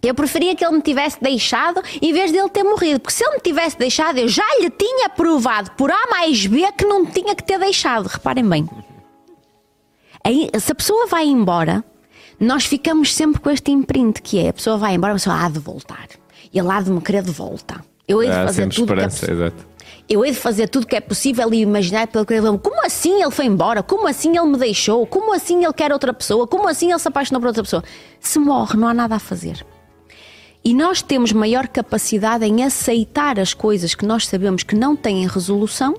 [0.00, 3.24] Eu preferia que ele me tivesse deixado em vez de ele ter morrido, porque se
[3.24, 7.04] ele me tivesse deixado, eu já lhe tinha provado por A mais B que não
[7.04, 8.06] tinha que ter deixado.
[8.06, 8.68] Reparem bem.
[10.24, 11.84] Aí, se a pessoa vai embora,
[12.38, 15.48] nós ficamos sempre com este imprint que é a pessoa vai embora, a pessoa há
[15.48, 16.06] de voltar.
[16.52, 17.84] E ele há de me querer de volta.
[18.06, 19.52] Eu hei de fazer tudo que é.
[20.08, 23.20] Eu hei de fazer tudo que é possível e imaginar pelo que ele Como assim
[23.20, 23.82] ele foi embora?
[23.82, 25.06] Como assim ele me deixou?
[25.06, 26.46] Como assim ele quer outra pessoa?
[26.46, 27.84] Como assim ele se apaixonou por outra pessoa?
[28.20, 29.66] Se morre, não há nada a fazer.
[30.68, 35.26] E nós temos maior capacidade em aceitar as coisas que nós sabemos que não têm
[35.26, 35.94] resolução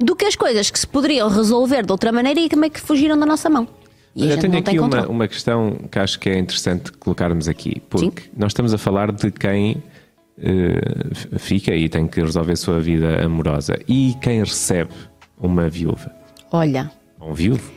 [0.00, 3.16] do que as coisas que se poderiam resolver de outra maneira e também que fugiram
[3.16, 3.68] da nossa mão.
[4.16, 8.22] E Eu tenho aqui uma, uma questão que acho que é interessante colocarmos aqui, porque
[8.22, 8.30] Sim.
[8.36, 9.80] nós estamos a falar de quem
[10.36, 14.90] uh, fica e tem que resolver a sua vida amorosa e quem recebe
[15.38, 16.10] uma viúva.
[16.50, 16.90] Olha.
[17.20, 17.70] Um viúvo.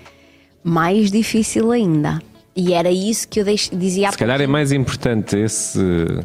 [0.63, 2.19] Mais difícil ainda.
[2.55, 5.79] E era isso que eu dizia há Se calhar é mais importante esse,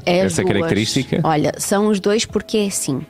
[0.05, 0.55] é essa duas.
[0.55, 1.21] característica.
[1.23, 3.05] Olha, são os dois porque é assim.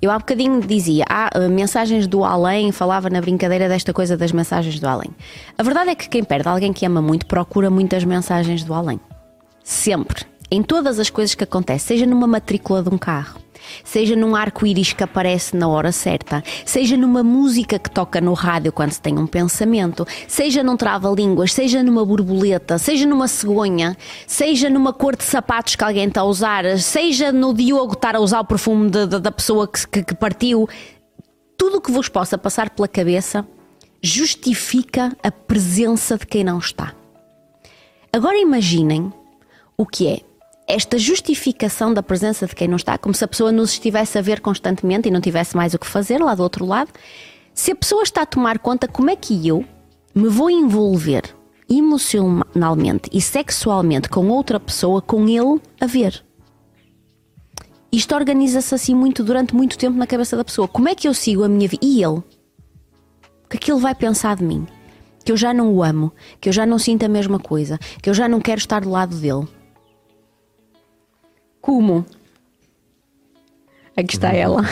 [0.00, 4.32] Eu há bocadinho dizia, há ah, mensagens do além, falava na brincadeira desta coisa das
[4.32, 5.10] mensagens do além.
[5.58, 9.00] A verdade é que quem perde alguém que ama muito procura muitas mensagens do além.
[9.62, 10.24] Sempre.
[10.54, 13.40] Em todas as coisas que acontecem, seja numa matrícula de um carro,
[13.82, 18.70] seja num arco-íris que aparece na hora certa, seja numa música que toca no rádio
[18.70, 23.96] quando se tem um pensamento, seja num trava-línguas, seja numa borboleta, seja numa cegonha,
[24.28, 28.20] seja numa cor de sapatos que alguém está a usar, seja no Diogo estar a
[28.20, 30.68] usar o perfume de, de, da pessoa que, que, que partiu,
[31.58, 33.44] tudo o que vos possa passar pela cabeça
[34.00, 36.94] justifica a presença de quem não está.
[38.12, 39.12] Agora imaginem
[39.76, 40.20] o que é
[40.66, 44.22] esta justificação da presença de quem não está, como se a pessoa nos estivesse a
[44.22, 46.90] ver constantemente e não tivesse mais o que fazer lá do outro lado.
[47.52, 49.64] Se a pessoa está a tomar conta, como é que eu
[50.14, 51.22] me vou envolver
[51.68, 56.24] emocionalmente e sexualmente com outra pessoa, com ele a ver?
[57.92, 60.66] Isto organiza-se assim muito durante muito tempo na cabeça da pessoa.
[60.66, 61.84] Como é que eu sigo a minha vida?
[61.84, 62.18] E ele?
[62.18, 64.66] O que é que ele vai pensar de mim?
[65.24, 68.10] Que eu já não o amo, que eu já não sinto a mesma coisa, que
[68.10, 69.46] eu já não quero estar do lado dele.
[71.64, 72.04] Como?
[73.96, 74.62] Aqui está ela.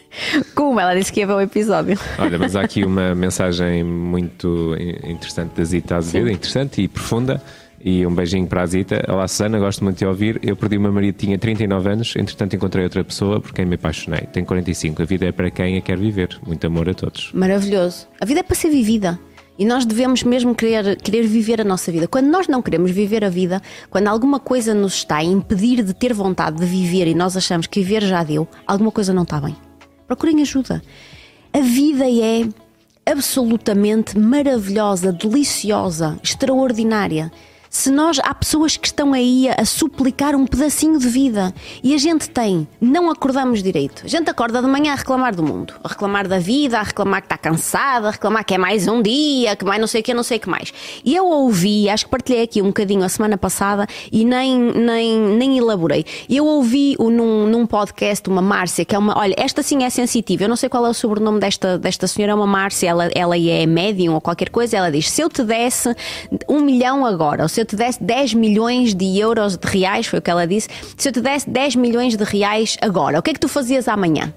[0.56, 1.98] Como ela disse que ia ver o episódio.
[2.18, 7.42] Olha, mas há aqui uma mensagem muito interessante da Zita Azevedo, interessante e profunda.
[7.84, 9.04] E um beijinho para a Zita.
[9.06, 10.40] Olá, Susana, gosto muito de ouvir.
[10.42, 13.74] Eu perdi o meu marido, tinha 39 anos, entretanto encontrei outra pessoa por quem me
[13.74, 14.22] apaixonei.
[14.32, 15.02] Tenho 45.
[15.02, 16.40] A vida é para quem a quer viver.
[16.46, 17.30] Muito amor a todos.
[17.34, 18.08] Maravilhoso.
[18.18, 19.20] A vida é para ser vivida.
[19.58, 22.06] E nós devemos mesmo querer, querer viver a nossa vida.
[22.06, 25.92] Quando nós não queremos viver a vida, quando alguma coisa nos está a impedir de
[25.92, 29.40] ter vontade de viver e nós achamos que viver já deu, alguma coisa não está
[29.40, 29.56] bem.
[30.06, 30.80] Procurem ajuda.
[31.52, 32.48] A vida é
[33.10, 37.32] absolutamente maravilhosa, deliciosa, extraordinária
[37.70, 41.98] se nós há pessoas que estão aí a, suplicar um pedacinho de vida e a
[41.98, 44.02] gente tem, não acordamos direito.
[44.04, 47.20] A gente acorda de manhã a reclamar do mundo, a reclamar da vida, a reclamar
[47.20, 50.04] que está cansada, a reclamar que é mais um dia, que mais não sei o
[50.04, 50.72] que, não sei o que mais.
[51.04, 55.18] E eu ouvi, acho que partilhei aqui um bocadinho a semana passada e nem, nem,
[55.18, 56.04] nem elaborei.
[56.28, 60.44] Eu ouvi num, num podcast uma Márcia, que é uma, olha, esta sim é sensitiva,
[60.44, 63.36] eu não sei qual é o sobrenome desta, desta senhora, é uma Márcia, ela, ela
[63.38, 65.94] é médium ou qualquer coisa, ela diz: se eu te desse
[66.48, 70.18] um milhão agora, ou se eu te desse 10 milhões de euros, de reais, foi
[70.18, 73.30] o que ela disse, se eu te desse 10 milhões de reais agora, o que
[73.30, 74.34] é que tu fazias amanhã?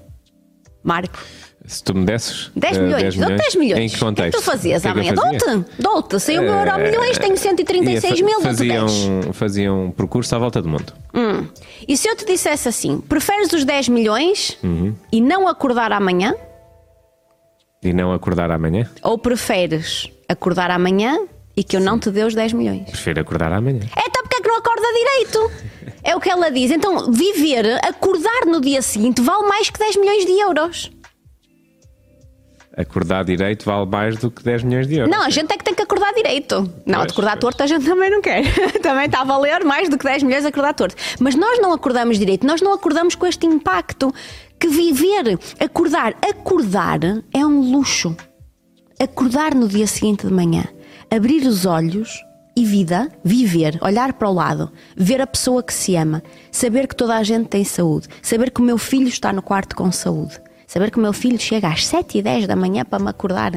[0.84, 1.18] Marco?
[1.64, 3.80] Se tu me desses 10 milhões, 10 milhões, 10 milhões.
[3.80, 4.28] Em que contexto?
[4.28, 5.14] O que, é tu fazias que amanhã?
[5.14, 6.18] Dou-te, dou-te.
[6.18, 8.86] Saiu o meu euro milhões, tenho 136 mil, faziam,
[9.32, 10.92] faziam um percurso à volta do mundo.
[11.14, 11.46] Hum.
[11.86, 14.92] E se eu te dissesse assim, preferes os 10 milhões uhum.
[15.12, 16.34] e não acordar amanhã?
[17.80, 18.90] E não acordar amanhã?
[19.02, 21.16] Ou preferes acordar amanhã
[21.56, 22.90] e que eu não te dê os 10 milhões.
[22.90, 23.80] Prefiro acordar amanhã.
[23.84, 25.72] Então porque é que não acorda direito?
[26.04, 26.72] É o que ela diz.
[26.72, 30.90] Então, viver, acordar no dia seguinte vale mais que 10 milhões de euros.
[32.76, 35.14] Acordar direito vale mais do que 10 milhões de euros.
[35.14, 36.68] Não, a gente é que tem que acordar direito.
[36.84, 37.40] Não, pois, acordar pois.
[37.40, 38.42] torto a gente também não quer.
[38.82, 40.96] também está a valer mais do que 10 milhões acordar torto.
[41.20, 44.12] Mas nós não acordamos direito, nós não acordamos com este impacto
[44.58, 46.98] que viver, acordar, acordar
[47.32, 48.16] é um luxo.
[48.98, 50.64] Acordar no dia seguinte de manhã
[51.14, 52.24] abrir os olhos
[52.56, 56.96] e vida, viver, olhar para o lado, ver a pessoa que se ama, saber que
[56.96, 60.40] toda a gente tem saúde, saber que o meu filho está no quarto com saúde,
[60.66, 63.52] saber que o meu filho chega às 7 e 10 da manhã para me acordar.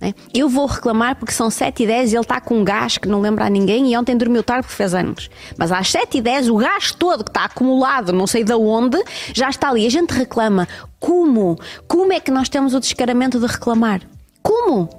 [0.00, 0.14] Né?
[0.34, 3.06] Eu vou reclamar porque são 7 e 10 e ele está com um gás que
[3.06, 5.30] não lembra a ninguém e ontem dormiu tarde porque fez anos.
[5.56, 9.00] Mas às 7 e 10 o gás todo que está acumulado, não sei de onde,
[9.32, 9.86] já está ali.
[9.86, 10.66] A gente reclama.
[10.98, 11.56] Como?
[11.86, 14.02] Como é que nós temos o descaramento de reclamar?
[14.42, 14.90] Como?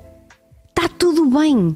[0.69, 1.75] Está tudo bem.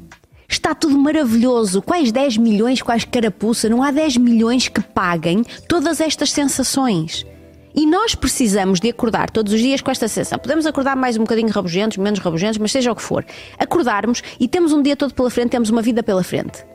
[0.52, 1.80] Está tudo maravilhoso.
[1.80, 3.70] Quais 10 milhões, quais carapuça?
[3.70, 7.24] Não há 10 milhões que paguem todas estas sensações.
[7.74, 10.38] E nós precisamos de acordar todos os dias com esta sensação.
[10.38, 13.24] Podemos acordar mais um bocadinho rabugentos, menos rabugentos, mas seja o que for.
[13.58, 16.66] Acordarmos e temos um dia todo pela frente, temos uma vida pela frente.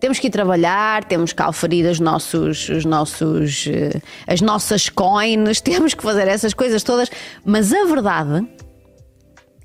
[0.00, 5.60] Temos que ir trabalhar, temos que alferir os nossos, os nossos, eh, as nossas coins,
[5.60, 7.10] temos que fazer essas coisas todas.
[7.44, 8.48] Mas a verdade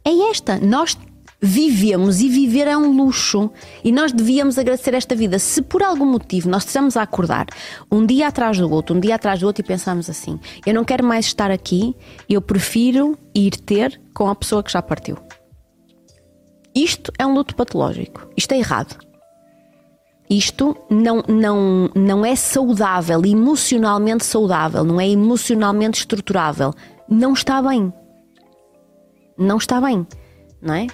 [0.03, 0.97] é esta: nós
[1.45, 3.51] vivemos e viver é um luxo
[3.83, 5.37] e nós devíamos agradecer esta vida.
[5.37, 7.47] Se por algum motivo nós estamos a acordar
[7.91, 10.85] um dia atrás do outro, um dia atrás do outro e pensamos assim: eu não
[10.85, 11.93] quero mais estar aqui,
[12.29, 15.17] eu prefiro ir ter com a pessoa que já partiu.
[16.73, 18.25] Isto é um luto patológico.
[18.37, 18.97] Isto é errado.
[20.29, 26.73] Isto não, não, não é saudável, emocionalmente saudável, não é emocionalmente estruturável.
[27.07, 27.93] Não está bem.
[29.37, 30.07] Não está bem,
[30.61, 30.87] não é?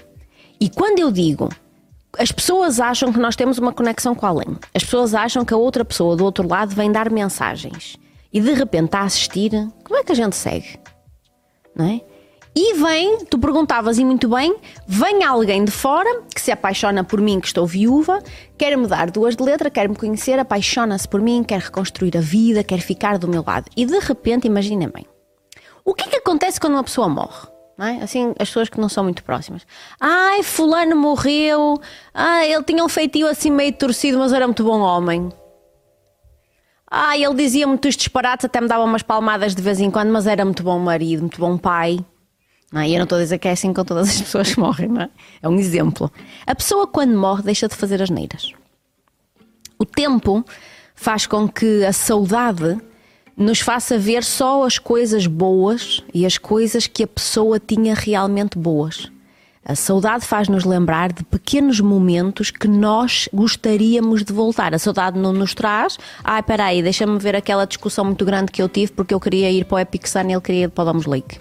[0.60, 1.50] E quando eu digo
[2.18, 4.58] as pessoas acham que nós temos uma conexão com além.
[4.74, 7.98] As pessoas acham que a outra pessoa do outro lado vem dar mensagens.
[8.32, 9.52] E de repente está a assistir,
[9.84, 10.80] como é que a gente segue?
[11.76, 12.02] Não é?
[12.56, 14.56] E vem, tu perguntavas e muito bem,
[14.88, 18.22] vem alguém de fora que se apaixona por mim, que estou viúva,
[18.58, 22.22] quer me dar duas de letra, quer me conhecer, apaixona-se por mim, quer reconstruir a
[22.22, 23.70] vida, quer ficar do meu lado.
[23.78, 25.06] E de repente, imaginem bem,
[25.86, 27.48] o que é que acontece quando uma pessoa morre?
[27.80, 28.04] É?
[28.04, 29.66] Assim, as pessoas que não são muito próximas.
[30.00, 31.80] Ai, fulano morreu.
[32.14, 35.32] Ai, ele tinha um feitio assim meio torcido, mas era muito bom homem.
[36.92, 40.28] Ai, ele dizia muitos disparates, até me dava umas palmadas de vez em quando, mas
[40.28, 42.00] era muito bom marido, muito bom pai.
[42.72, 42.90] Não, é?
[42.90, 44.90] e eu não estou a dizer que é assim com todas as pessoas que morrem,
[44.90, 45.10] não é?
[45.42, 46.12] É um exemplo.
[46.46, 48.52] A pessoa, quando morre, deixa de fazer as neiras.
[49.78, 50.44] O tempo
[50.96, 52.78] faz com que a saudade
[53.40, 58.58] nos faça ver só as coisas boas e as coisas que a pessoa tinha realmente
[58.58, 59.10] boas.
[59.64, 64.74] A saudade faz-nos lembrar de pequenos momentos que nós gostaríamos de voltar.
[64.74, 65.98] A saudade não nos traz.
[66.22, 69.50] Ai, espera aí, deixa-me ver aquela discussão muito grande que eu tive porque eu queria
[69.50, 71.40] ir para o Epic Sun e ele queria ir para o Domus Lake.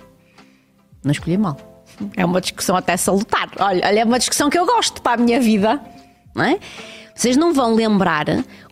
[1.02, 1.56] Não escolhi mal.
[2.16, 3.50] É uma discussão até salutar.
[3.58, 5.80] Olha, olha, é uma discussão que eu gosto para a minha vida.
[6.34, 6.60] Não é?
[7.14, 8.26] Vocês não vão lembrar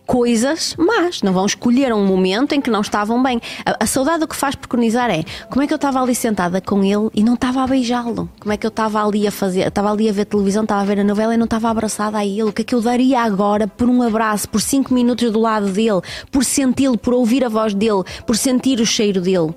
[0.07, 3.41] coisas más, não vão escolher um momento em que não estavam bem.
[3.65, 6.61] A, a saudade o que faz preconizar é como é que eu estava ali sentada
[6.61, 8.29] com ele e não estava a beijá-lo?
[8.39, 10.85] Como é que eu estava ali a fazer, estava ali a ver televisão, estava a
[10.85, 12.43] ver a novela e não estava abraçada a ele?
[12.43, 15.69] O que é que eu daria agora por um abraço, por cinco minutos do lado
[15.69, 19.53] dele, por senti-lo, por ouvir a voz dele, por sentir o cheiro dele?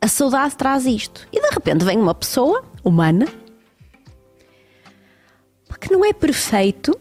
[0.00, 1.26] A saudade traz isto.
[1.32, 3.26] E de repente vem uma pessoa humana
[5.80, 6.96] que não é perfeito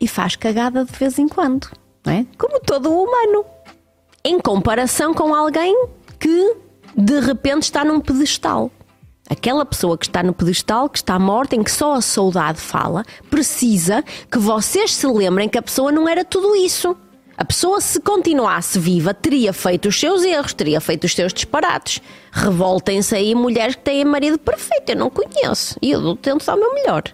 [0.00, 1.68] e faz cagada de vez em quando
[2.08, 2.26] é?
[2.36, 3.44] Como todo humano.
[4.24, 5.86] Em comparação com alguém
[6.18, 6.56] que
[6.96, 8.70] de repente está num pedestal.
[9.30, 13.04] Aquela pessoa que está no pedestal, que está morta, em que só a saudade fala,
[13.30, 16.96] precisa que vocês se lembrem que a pessoa não era tudo isso.
[17.36, 22.02] A pessoa, se continuasse viva, teria feito os seus erros, teria feito os seus disparates.
[22.32, 25.76] Revoltem-se aí mulheres que têm marido perfeito, eu não conheço.
[25.80, 27.04] E eu tento dar o meu melhor.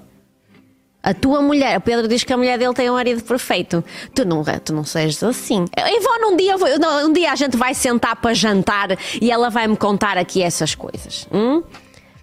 [1.04, 3.84] A tua mulher, o Pedro diz que a mulher dele tem um marido perfeito.
[4.14, 5.66] Tu não, tu não sejas assim.
[5.76, 6.56] Ivone, um dia,
[7.04, 10.74] um dia a gente vai sentar para jantar e ela vai me contar aqui essas
[10.74, 11.28] coisas.
[11.30, 11.62] Hum?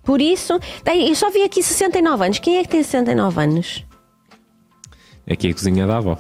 [0.04, 2.40] Por isso, eu só vi aqui 69 anos.
[2.40, 3.86] Quem é que tem 69 anos?
[5.30, 6.18] Aqui é a cozinha da avó.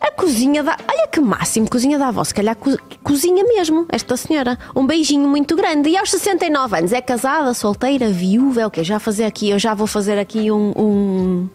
[0.00, 0.78] A cozinha da.
[0.90, 2.24] Olha que máximo, cozinha da avó.
[2.24, 2.70] Se calhar co...
[3.02, 4.58] cozinha mesmo, esta senhora.
[4.74, 5.90] Um beijinho muito grande.
[5.90, 8.82] E aos 69 anos é casada, solteira, viúva, é o quê?
[8.82, 11.48] Já fazer aqui, eu já vou fazer aqui um, um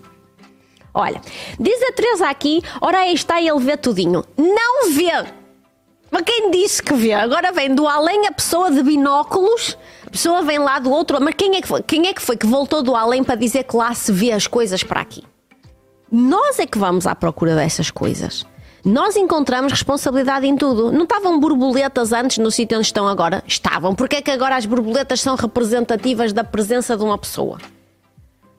[0.93, 1.19] Olha,
[1.59, 4.23] diz a Teresa aqui, ora aí está ele vê tudinho.
[4.37, 5.11] Não vê!
[6.11, 7.11] Mas quem disse que vê?
[7.13, 9.75] Agora vem do além a pessoa de binóculos,
[10.05, 11.19] a pessoa vem lá do outro.
[11.19, 13.63] Mas quem é que foi, quem é que, foi que voltou do além para dizer
[13.63, 15.23] que lá se vê as coisas para aqui?
[16.11, 18.45] Nós é que vamos à procura dessas coisas.
[18.85, 20.91] Nós encontramos responsabilidade em tudo.
[20.91, 23.43] Não estavam borboletas antes no sítio onde estão agora?
[23.47, 23.95] Estavam.
[23.95, 27.57] Porque é que agora as borboletas são representativas da presença de uma pessoa?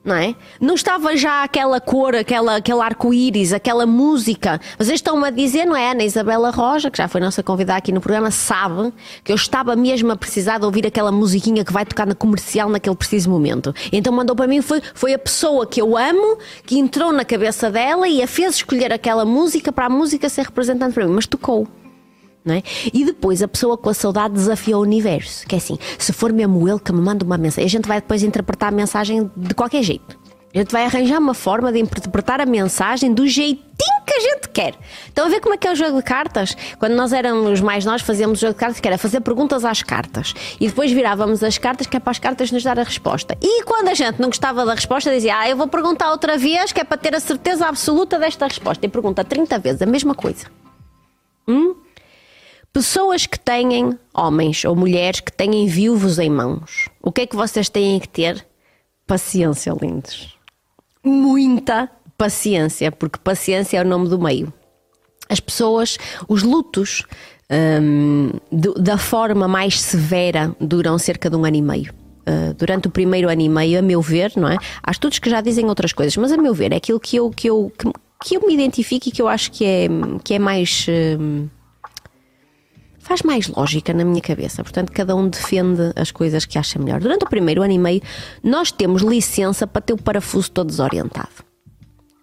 [0.05, 0.35] Não é?
[0.61, 4.61] Não estava já aquela cor, aquela, aquele arco-íris, aquela música.
[4.77, 5.91] Vocês estão-me a dizer, não é?
[5.91, 9.75] Ana Isabela Roja, que já foi nossa convidada aqui no programa, sabe que eu estava
[9.75, 13.73] mesmo a precisar de ouvir aquela musiquinha que vai tocar na comercial naquele preciso momento.
[13.91, 17.71] Então mandou para mim, foi, foi a pessoa que eu amo, que entrou na cabeça
[17.71, 21.25] dela e a fez escolher aquela música para a música ser representante para mim, mas
[21.25, 21.67] tocou.
[22.47, 22.61] É?
[22.93, 25.47] E depois a pessoa com a saudade desafia o universo.
[25.47, 27.99] Que é assim, se for mesmo ele que me manda uma mensagem, a gente vai
[27.99, 30.15] depois interpretar a mensagem de qualquer jeito.
[30.55, 34.49] A gente vai arranjar uma forma de interpretar a mensagem do jeitinho que a gente
[34.49, 34.73] quer.
[35.05, 36.55] Estão a ver como é que é o jogo de cartas?
[36.79, 39.83] Quando nós éramos mais nós, fazíamos o jogo de cartas que era fazer perguntas às
[39.83, 40.33] cartas.
[40.57, 43.37] E depois virávamos as cartas que é para as cartas nos dar a resposta.
[43.41, 46.71] E quando a gente não gostava da resposta, dizia, ah, eu vou perguntar outra vez,
[46.71, 48.85] que é para ter a certeza absoluta desta resposta.
[48.85, 50.45] E pergunta 30 vezes a mesma coisa.
[51.45, 51.75] Hum?
[52.75, 57.33] Pessoas que têm, homens ou mulheres que têm viúvos em mãos, o que é que
[57.33, 58.45] vocês têm que ter?
[59.07, 60.37] Paciência, lindos.
[61.01, 64.51] Muita paciência, porque paciência é o nome do meio.
[65.29, 67.03] As pessoas, os lutos,
[67.81, 71.93] hum, da forma mais severa, duram cerca de um ano e meio.
[72.27, 74.57] Uh, durante o primeiro ano e meio, a meu ver, não é?
[74.83, 77.29] Há estudos que já dizem outras coisas, mas a meu ver é aquilo que eu,
[77.29, 77.89] que eu, que,
[78.21, 79.87] que eu me identifico e que eu acho que é,
[80.25, 80.87] que é mais.
[80.89, 81.49] Uh,
[83.05, 84.63] faz mais lógica na minha cabeça.
[84.63, 86.99] Portanto, cada um defende as coisas que acha melhor.
[86.99, 88.01] Durante o primeiro ano e meio,
[88.43, 91.54] nós temos licença para ter o parafuso todo desorientado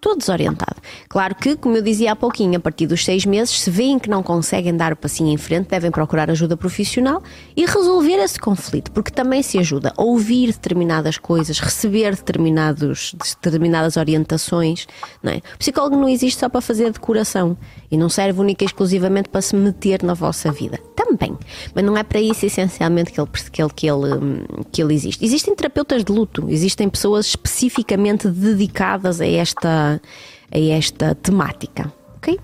[0.02, 0.82] todo desorientado.
[1.08, 4.10] Claro que, como eu dizia há pouquinho, a partir dos seis meses, se veem que
[4.10, 7.22] não conseguem dar o passinho em frente, devem procurar ajuda profissional
[7.56, 13.96] e resolver esse conflito, porque também se ajuda a ouvir determinadas coisas, receber determinados, determinadas
[13.96, 14.88] orientações.
[15.22, 15.36] Não é?
[15.36, 17.56] O psicólogo não existe só para fazer decoração
[17.88, 20.80] e não serve única e exclusivamente para se meter na vossa vida.
[20.96, 21.36] Também,
[21.74, 25.24] mas não é para isso essencialmente que ele, que ele, que ele, que ele existe.
[25.24, 29.91] Existem terapeutas de luto, existem pessoas especificamente dedicadas a esta
[30.50, 32.38] a esta temática, ok?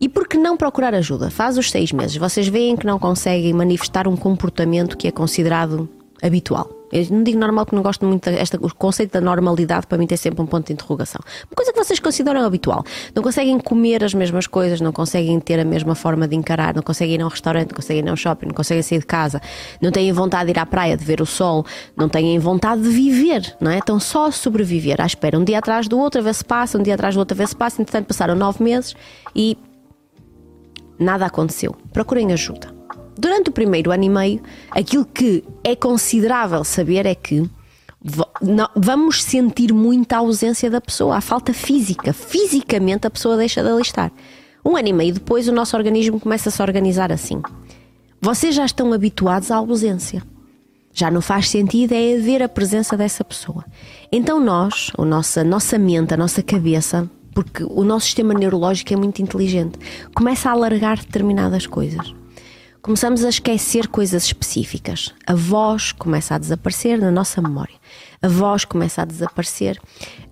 [0.00, 1.30] E por que não procurar ajuda?
[1.30, 5.88] Faz os seis meses, vocês veem que não conseguem manifestar um comportamento que é considerado
[6.22, 6.78] habitual.
[6.90, 10.06] Eu não digo normal porque não gosto muito desta, o conceito da normalidade para mim
[10.06, 11.20] tem sempre um ponto de interrogação.
[11.50, 12.82] Uma coisa que vocês consideram habitual.
[13.14, 16.82] Não conseguem comer as mesmas coisas, não conseguem ter a mesma forma de encarar, não
[16.82, 19.06] conseguem ir a um restaurante, não conseguem ir a um shopping, não conseguem sair de
[19.06, 19.40] casa,
[19.82, 22.88] não têm vontade de ir à praia, de ver o sol, não têm vontade de
[22.88, 23.78] viver, não é?
[23.78, 26.78] Estão só a sobreviver à espera, um dia atrás do outro, a ver se passa,
[26.78, 27.82] um dia atrás do outro, a ver se passa.
[27.82, 28.96] Entretanto, passaram nove meses
[29.36, 29.58] e
[30.98, 31.76] nada aconteceu.
[31.92, 32.77] Procurem ajuda.
[33.18, 37.50] Durante o primeiro ano e meio, aquilo que é considerável saber é que
[38.76, 42.12] vamos sentir muita ausência da pessoa, a falta física.
[42.12, 44.12] Fisicamente a pessoa deixa de alistar.
[44.64, 47.42] Um ano e meio depois, o nosso organismo começa a se organizar assim.
[48.20, 50.22] Vocês já estão habituados à ausência.
[50.92, 53.64] Já não faz sentido é haver a presença dessa pessoa.
[54.12, 58.96] Então nós, a nossa, nossa mente, a nossa cabeça, porque o nosso sistema neurológico é
[58.96, 59.76] muito inteligente.
[60.14, 62.14] Começa a alargar determinadas coisas.
[62.82, 65.12] Começamos a esquecer coisas específicas.
[65.26, 67.74] A voz começa a desaparecer na nossa memória.
[68.22, 69.78] A voz começa a desaparecer.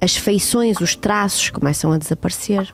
[0.00, 2.72] As feições, os traços começam a desaparecer.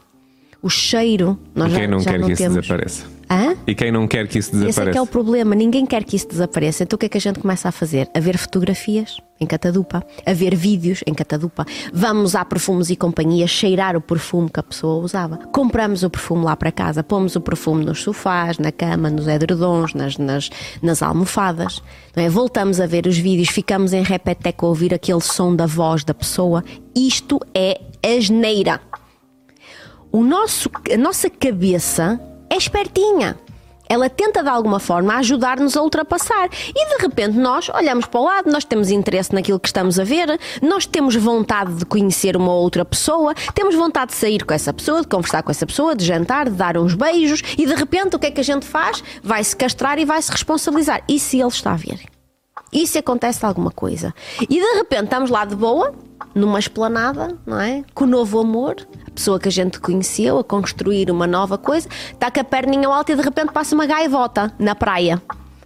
[0.63, 2.57] O cheiro, nós e quem já, não já quer não que temos.
[2.59, 3.07] isso desapareça?
[3.31, 3.57] Hã?
[3.67, 4.81] E quem não quer que isso desapareça?
[4.81, 6.83] Esse é que é o problema, ninguém quer que isso desapareça.
[6.83, 8.09] Então o que é que a gente começa a fazer?
[8.15, 11.67] A ver fotografias em catadupa, a ver vídeos em catadupa.
[11.93, 15.37] Vamos a perfumes e companhia cheirar o perfume que a pessoa usava.
[15.53, 19.94] Compramos o perfume lá para casa, pomos o perfume nos sofás, na cama, nos edredons,
[19.94, 20.49] nas, nas,
[20.81, 21.83] nas almofadas.
[22.15, 22.29] É?
[22.29, 26.15] Voltamos a ver os vídeos, ficamos em repeteco a ouvir aquele som da voz da
[26.15, 26.63] pessoa.
[26.94, 28.81] Isto é asneira.
[30.13, 32.21] O nosso, a nossa cabeça
[32.53, 33.38] é espertinha.
[33.88, 36.48] Ela tenta de alguma forma ajudar-nos a ultrapassar.
[36.69, 40.05] E de repente nós olhamos para o lado, nós temos interesse naquilo que estamos a
[40.05, 44.73] ver, nós temos vontade de conhecer uma outra pessoa, temos vontade de sair com essa
[44.73, 48.17] pessoa, de conversar com essa pessoa, de jantar, de dar uns beijos e de repente
[48.17, 49.03] o que é que a gente faz?
[49.23, 51.03] Vai se castrar e vai se responsabilizar.
[51.09, 52.00] E se ele está a ver?
[52.71, 54.15] E se acontece alguma coisa?
[54.42, 55.94] E de repente estamos lá de boa,
[56.35, 57.85] numa esplanada, não é?
[57.94, 58.77] Com o novo amor,
[59.15, 63.13] pessoa que a gente conheceu, a construir uma nova coisa, está com a perninha alta
[63.13, 65.23] e de repente passa uma gaivota na praia.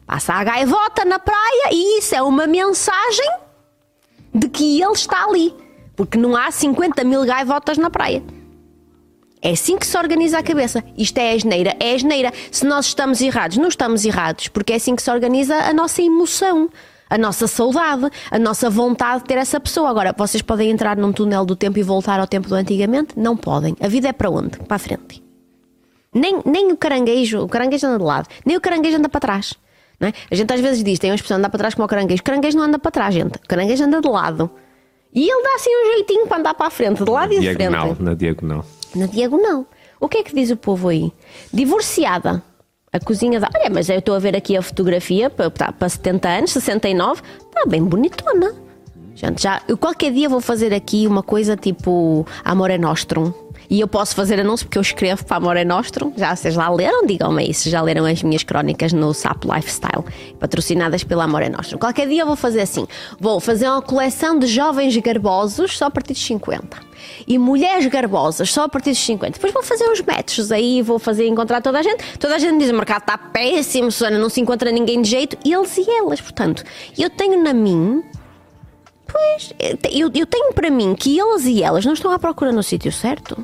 [0.07, 3.31] Passa a gaivota na praia e isso é uma mensagem
[4.33, 5.55] de que ele está ali.
[5.97, 8.23] Porque não há 50 mil gaivotas na praia.
[9.41, 10.83] É assim que se organiza a cabeça.
[10.97, 12.33] Isto é asneira, é asneira.
[12.51, 16.03] Se nós estamos errados, não estamos errados, porque é assim que se organiza a nossa
[16.03, 16.69] emoção
[17.09, 19.91] a nossa saudade, a nossa vontade de ter essa pessoa.
[19.91, 23.15] Agora, vocês podem entrar num túnel do tempo e voltar ao tempo do antigamente?
[23.17, 23.77] Não podem.
[23.81, 24.59] A vida é para onde?
[24.59, 25.23] Para a frente.
[26.13, 29.55] Nem, nem o caranguejo, o caranguejo anda de lado, nem o caranguejo anda para trás.
[30.01, 30.13] Não é?
[30.31, 32.21] A gente às vezes diz, tem uma expressão, anda para trás como o caranguejo.
[32.21, 33.37] O caranguejo não anda para trás, gente.
[33.37, 34.51] O caranguejo anda de lado.
[35.13, 37.41] E ele dá assim um jeitinho para andar para a frente, de lado na e
[37.41, 37.71] de frente.
[38.01, 38.67] Na diagonal.
[38.95, 39.67] Na diagonal.
[39.99, 41.13] O que é que diz o povo aí?
[41.53, 42.43] Divorciada.
[42.97, 43.51] A cozinha da.
[43.55, 47.67] Olha, mas eu estou a ver aqui a fotografia para, para 70 anos, 69, está
[47.69, 48.55] bem bonitona.
[49.15, 53.33] Gente, já, eu qualquer dia vou fazer aqui uma coisa tipo Amore Nostrum.
[53.69, 56.13] E eu posso fazer anúncio porque eu escrevo para Amore Nostrum.
[56.17, 57.07] Já vocês lá leram?
[57.07, 60.05] Digam-me se já leram as minhas crónicas no SAP Lifestyle,
[60.39, 61.79] patrocinadas pela Amore Nostrum.
[61.79, 62.87] Qualquer dia eu vou fazer assim.
[63.19, 66.87] Vou fazer uma coleção de jovens garbosos só a partir de 50
[67.27, 69.33] e mulheres garbosas só a partir dos 50.
[69.33, 72.19] Depois vou fazer uns metros aí, vou fazer encontrar toda a gente.
[72.19, 75.37] Toda a gente diz: o mercado está péssimo, Susana, não se encontra ninguém de jeito.
[75.45, 76.65] Eles e elas, portanto,
[76.99, 78.03] eu tenho na mim.
[79.17, 79.53] Pois,
[79.91, 82.93] eu, eu tenho para mim que eles e elas não estão à procura no sítio
[82.93, 83.43] certo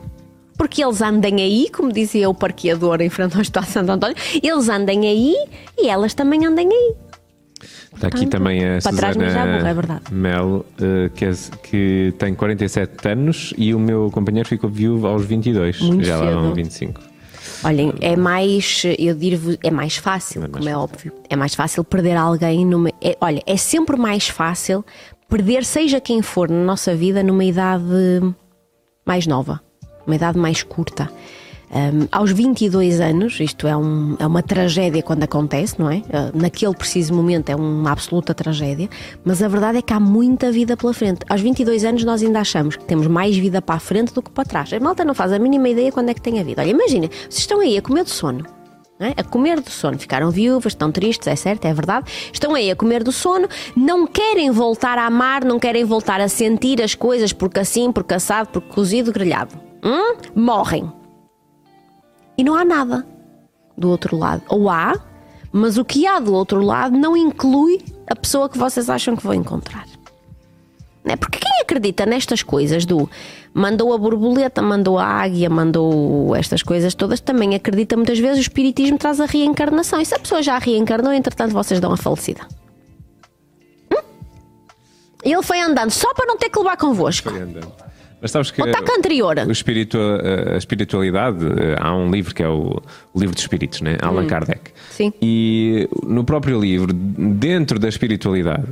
[0.56, 4.16] porque eles andem aí, como dizia o parqueador em frente ao Estado de Santo António,
[4.40, 5.34] eles andem aí
[5.76, 6.94] e elas também andem aí.
[7.94, 10.02] Está aqui também a Susana burro, é verdade.
[10.12, 15.24] Mel, uh, que, é, que tem 47 anos e o meu companheiro ficou viúvo aos
[15.24, 15.80] 22.
[15.80, 17.00] Muito já lá vão 25.
[17.64, 21.12] Olhem, é mais, eu digo é mais fácil, é mais como é óbvio.
[21.28, 22.90] É mais fácil perder alguém numa.
[23.00, 24.84] É, olha, é sempre mais fácil
[25.32, 27.82] perder, seja quem for na nossa vida, numa idade
[29.02, 29.62] mais nova,
[30.06, 31.10] uma idade mais curta.
[31.74, 35.96] Um, aos 22 anos, isto é, um, é, uma tragédia quando acontece, não é?
[36.00, 38.90] Uh, naquele preciso momento é uma absoluta tragédia,
[39.24, 41.20] mas a verdade é que há muita vida pela frente.
[41.26, 44.30] Aos 22 anos nós ainda achamos que temos mais vida para a frente do que
[44.30, 44.70] para trás.
[44.70, 46.60] A malta não faz a mínima ideia quando é que tem a vida.
[46.60, 48.44] Olha, imagina, vocês estão aí a comer do sono.
[49.02, 49.14] É?
[49.16, 52.10] A comer do sono, ficaram viúvas, estão tristes, é certo, é verdade.
[52.32, 56.28] Estão aí a comer do sono, não querem voltar a amar, não querem voltar a
[56.28, 59.54] sentir as coisas porque assim, porque assado, porque cozido, grelhado.
[59.84, 60.16] Hum?
[60.34, 60.90] Morrem
[62.36, 63.06] e não há nada
[63.76, 64.42] do outro lado.
[64.48, 64.98] Ou há,
[65.52, 69.22] mas o que há do outro lado não inclui a pessoa que vocês acham que
[69.22, 69.86] vão encontrar.
[71.04, 71.16] Não é?
[71.16, 73.08] Porque quem acredita nestas coisas do
[73.54, 78.40] mandou a borboleta, mandou a águia, mandou estas coisas todas, também acredita muitas vezes o
[78.40, 80.00] espiritismo traz a reencarnação.
[80.00, 82.40] E se a pessoa já reencarnou, entretanto vocês dão a falecida.
[83.92, 84.02] Hum?
[85.22, 87.30] Ele foi andando só para não ter que levar convosco.
[87.30, 87.72] Foi andando.
[88.22, 88.62] Mas sabes que.
[88.62, 89.36] Ou anterior.
[89.48, 91.44] O espiritu, a espiritualidade,
[91.76, 92.80] há um livro que é o,
[93.12, 93.98] o livro dos espíritos, né?
[94.00, 94.26] Allan hum.
[94.28, 94.70] Kardec.
[94.90, 95.12] Sim.
[95.20, 98.68] E no próprio livro, dentro da espiritualidade,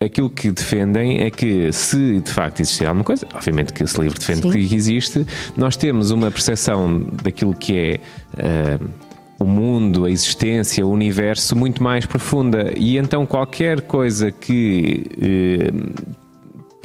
[0.00, 4.18] aquilo que defendem é que se de facto existir alguma coisa, obviamente que esse livro
[4.18, 4.50] defende Sim.
[4.50, 5.26] que existe,
[5.56, 8.80] nós temos uma percepção daquilo que é.
[8.80, 9.06] Uh,
[9.38, 16.16] o mundo, a existência, o universo muito mais profunda e então qualquer coisa que uh,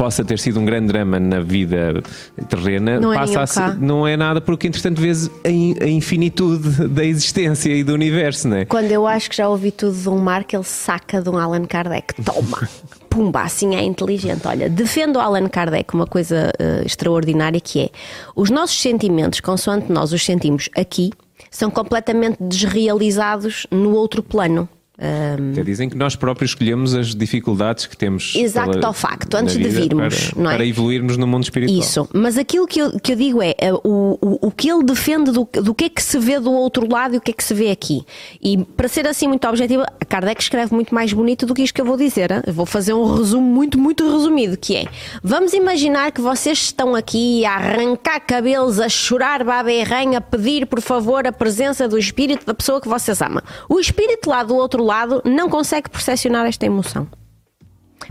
[0.01, 2.01] possa ter sido um grande drama na vida
[2.49, 6.87] terrena, não é passa a ser, não é nada porque entretanto vês a, a, infinitude
[6.89, 8.65] da existência e do universo, não é?
[8.65, 11.37] Quando eu acho que já ouvi tudo de um mar que ele saca de um
[11.37, 12.67] Allan Kardec, toma!
[13.11, 14.47] Pumba, assim é inteligente.
[14.47, 17.89] Olha, defendo Allan Kardec uma coisa uh, extraordinária que é
[18.35, 21.11] os nossos sentimentos, consoante nós os sentimos aqui,
[21.51, 24.67] são completamente desrealizados no outro plano.
[25.01, 25.51] Um...
[25.53, 28.35] Até dizem que nós próprios escolhemos as dificuldades que temos.
[28.35, 30.55] Exato ao facto, antes de virmos, para, não é?
[30.55, 31.79] Para evoluirmos no mundo espiritual.
[31.79, 34.83] Isso, mas aquilo que eu, que eu digo é eh, o, o, o que ele
[34.83, 37.33] defende do, do que é que se vê do outro lado e o que é
[37.33, 38.05] que se vê aqui.
[38.39, 41.73] E para ser assim muito objetivo, a Kardec escreve muito mais bonito do que isto
[41.73, 42.31] que eu vou dizer.
[42.31, 42.43] Hein?
[42.45, 44.85] Eu vou fazer um resumo muito, muito resumido, que é
[45.23, 50.21] vamos imaginar que vocês estão aqui a arrancar cabelos, a chorar baba e ranha, a
[50.21, 53.41] pedir por favor a presença do espírito da pessoa que vocês amam.
[53.67, 57.07] O espírito lá do outro lado lado não consegue percepcionar esta emoção.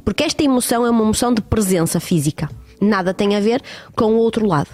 [0.03, 2.49] Porque esta emoção é uma emoção de presença física.
[2.81, 3.63] Nada tem a ver
[3.95, 4.71] com o outro lado.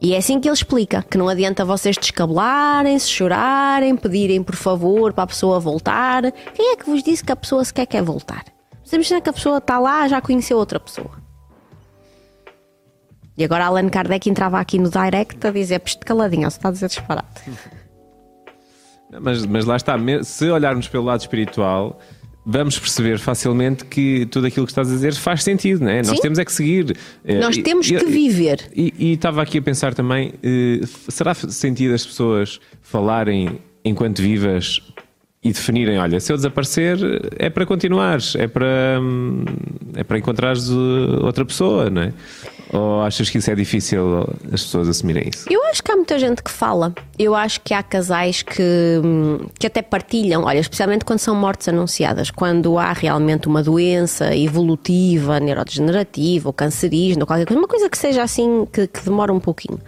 [0.00, 5.12] E é assim que ele explica: que não adianta vocês descabelarem-se, chorarem, pedirem por favor
[5.12, 6.30] para a pessoa voltar.
[6.54, 8.44] Quem é que vos disse que a pessoa sequer quer voltar?
[8.84, 11.10] Você imagina que a pessoa está lá, já conheceu outra pessoa.
[13.36, 16.72] E agora Allan Kardec entrava aqui no direct a dizer: peste caladinho, você está a
[16.72, 17.42] dizer disparate.
[19.20, 22.00] Mas, mas lá está, se olharmos pelo lado espiritual,
[22.44, 26.02] vamos perceber facilmente que tudo aquilo que estás a dizer faz sentido, não é?
[26.02, 26.96] Nós temos é que seguir.
[27.24, 28.70] Eh, Nós temos e, que viver.
[28.74, 34.80] E, e, estava aqui a pensar também: eh, será sentido as pessoas falarem enquanto vivas
[35.44, 36.98] e definirem, olha, se eu desaparecer
[37.36, 39.44] é para continuares, é para, hum,
[39.96, 42.12] é para encontrares outra pessoa, não é?
[42.72, 44.20] Ou achas que isso é difícil
[44.52, 45.52] as pessoas assumirem isso?
[45.52, 46.94] Eu acho que há muita gente que fala.
[47.18, 48.62] Eu acho que há casais que,
[49.04, 54.34] hum, que até partilham, olha, especialmente quando são mortes anunciadas, quando há realmente uma doença
[54.34, 59.32] evolutiva, neurodegenerativa ou cancerígena ou qualquer coisa, uma coisa que seja assim, que, que demora
[59.32, 59.80] um pouquinho.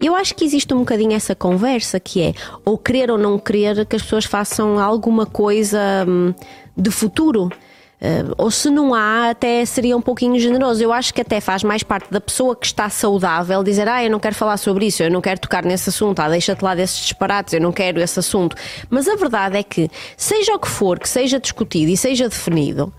[0.00, 2.34] Eu acho que existe um bocadinho essa conversa que é
[2.64, 6.34] ou querer ou não querer que as pessoas façam alguma coisa hum,
[6.76, 7.50] de futuro.
[7.98, 10.82] Uh, ou se não há, até seria um pouquinho generoso.
[10.82, 14.10] Eu acho que até faz mais parte da pessoa que está saudável dizer: Ah, eu
[14.10, 16.98] não quero falar sobre isso, eu não quero tocar nesse assunto, ah, deixa-te lá desses
[16.98, 18.54] disparates, eu não quero esse assunto.
[18.90, 22.92] Mas a verdade é que, seja o que for que seja discutido e seja definido,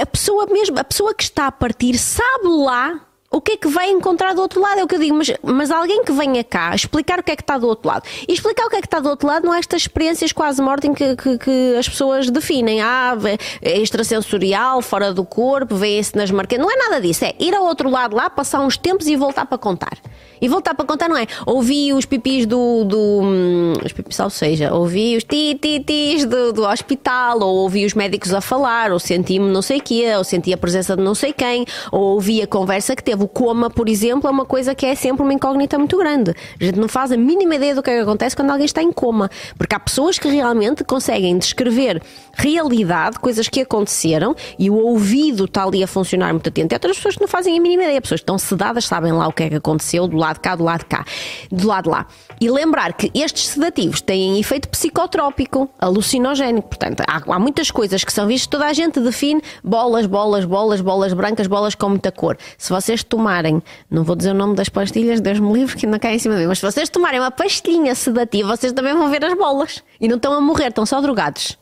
[0.00, 3.00] a pessoa mesmo, a pessoa que está a partir sabe lá
[3.34, 4.78] o que é que vai encontrar do outro lado?
[4.78, 7.36] É o que eu digo, mas, mas alguém que venha cá explicar o que é
[7.36, 8.04] que está do outro lado.
[8.28, 10.62] E explicar o que é que está do outro lado não é estas experiências quase
[10.62, 12.80] morte em que, que, que as pessoas definem.
[12.80, 13.16] Ah,
[13.60, 16.60] é extrasensorial, fora do corpo, vê-se nas marcas.
[16.60, 17.24] Não é nada disso.
[17.24, 19.98] É ir ao outro lado lá, passar uns tempos e voltar para contar.
[20.44, 22.84] E voltar para contar não é ouvi os pipis do.
[22.84, 27.94] do hum, os pipis, ou seja, ouvi os tititis do, do hospital, ou ouvi os
[27.94, 31.14] médicos a falar, ou senti-me não sei o quê, ou senti a presença de não
[31.14, 34.74] sei quem, ou ouvi a conversa que teve o coma, por exemplo, é uma coisa
[34.74, 36.34] que é sempre uma incógnita muito grande.
[36.60, 38.82] A gente não faz a mínima ideia do que, é que acontece quando alguém está
[38.82, 39.30] em coma.
[39.56, 42.02] Porque há pessoas que realmente conseguem descrever
[42.34, 46.74] realidade, coisas que aconteceram, e o ouvido está ali a funcionar muito atento.
[46.74, 48.02] E outras pessoas que não fazem a mínima ideia.
[48.02, 50.54] Pessoas que estão sedadas sabem lá o que é que aconteceu, do lado de cá,
[50.54, 51.04] do lado de cá,
[51.50, 52.06] do lado de lá.
[52.40, 56.68] E lembrar que estes sedativos têm efeito psicotrópico, alucinogénico.
[56.68, 60.80] Portanto, há, há muitas coisas que são vistas, toda a gente define bolas, bolas, bolas,
[60.80, 62.36] bolas brancas, bolas com muita cor.
[62.58, 65.98] Se vocês tomarem, não vou dizer o nome das pastilhas, Deus me livre que ainda
[65.98, 69.08] cai em cima de mim, mas se vocês tomarem uma pastilhinha sedativa, vocês também vão
[69.08, 69.82] ver as bolas.
[70.00, 71.56] E não estão a morrer, estão só drogados.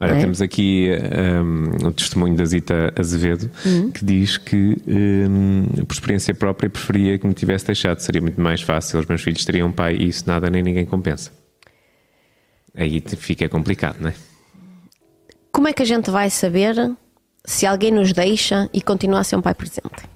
[0.00, 0.20] Olha, é?
[0.20, 0.90] temos aqui
[1.44, 3.90] um, o testemunho da Zita Azevedo uhum.
[3.90, 7.98] que diz que, um, por experiência própria, preferia que me tivesse deixado.
[7.98, 10.86] Seria muito mais fácil, os meus filhos teriam um pai e isso nada nem ninguém
[10.86, 11.32] compensa.
[12.76, 14.14] Aí fica complicado, não é?
[15.50, 16.76] Como é que a gente vai saber
[17.44, 20.08] se alguém nos deixa e continua a ser um pai presente?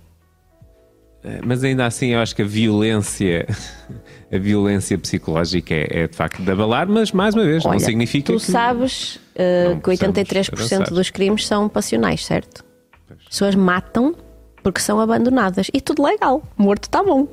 [1.24, 3.48] Eh, mas ainda assim, eu acho que a violência,
[4.32, 7.80] a violência psicológica é, é de facto de abalar, mas mais uma vez, Olha, não
[7.80, 8.46] significa tu que.
[8.46, 10.94] Tu sabes uh, que 83% avançar.
[10.94, 12.64] dos crimes são passionais, certo?
[13.06, 13.20] Pois.
[13.20, 14.14] As pessoas matam
[14.62, 15.68] porque são abandonadas.
[15.72, 16.42] E tudo legal.
[16.56, 17.26] Morto está bom.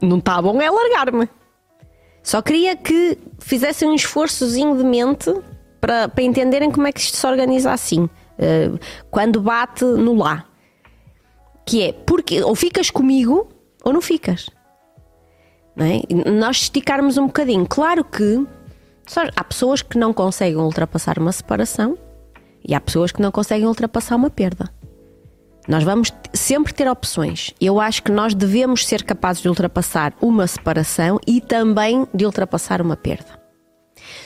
[0.00, 1.28] Não está bom é largar-me.
[2.22, 5.32] Só queria que fizessem um esforçozinho de mente
[5.80, 8.04] para, para entenderem como é que isto se organiza assim.
[8.04, 8.78] Uh,
[9.10, 10.46] quando bate no lá
[11.70, 13.48] que é porque ou ficas comigo
[13.84, 14.50] ou não ficas.
[15.76, 16.00] Não é?
[16.30, 17.64] Nós esticarmos um bocadinho.
[17.64, 18.44] Claro que
[19.16, 21.96] há pessoas que não conseguem ultrapassar uma separação
[22.66, 24.70] e há pessoas que não conseguem ultrapassar uma perda.
[25.68, 27.52] Nós vamos sempre ter opções.
[27.60, 32.82] Eu acho que nós devemos ser capazes de ultrapassar uma separação e também de ultrapassar
[32.82, 33.39] uma perda.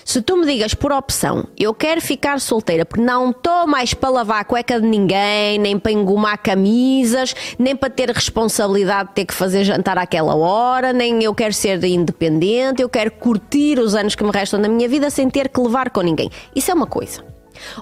[0.05, 4.11] Se tu me digas por opção, eu quero ficar solteira porque não estou mais para
[4.11, 9.24] lavar a cueca de ninguém, nem para engomar camisas, nem para ter responsabilidade de ter
[9.24, 14.14] que fazer jantar àquela hora, nem eu quero ser independente, eu quero curtir os anos
[14.14, 16.30] que me restam da minha vida sem ter que levar com ninguém.
[16.55, 17.24] Isso é uma coisa.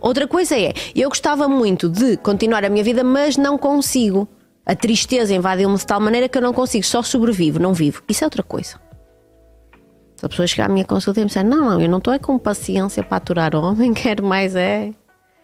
[0.01, 4.29] Outra coisa é, eu gostava muito de continuar a minha vida, mas não consigo.
[4.65, 8.03] A tristeza invadiu-me de tal maneira que eu não consigo, só sobrevivo, não vivo.
[8.09, 8.81] Isso é outra coisa.
[10.23, 12.15] Se a pessoa chegar à minha consulta e me disser, não, não, eu não estou
[12.15, 14.93] é com paciência para aturar homem, quero mais é.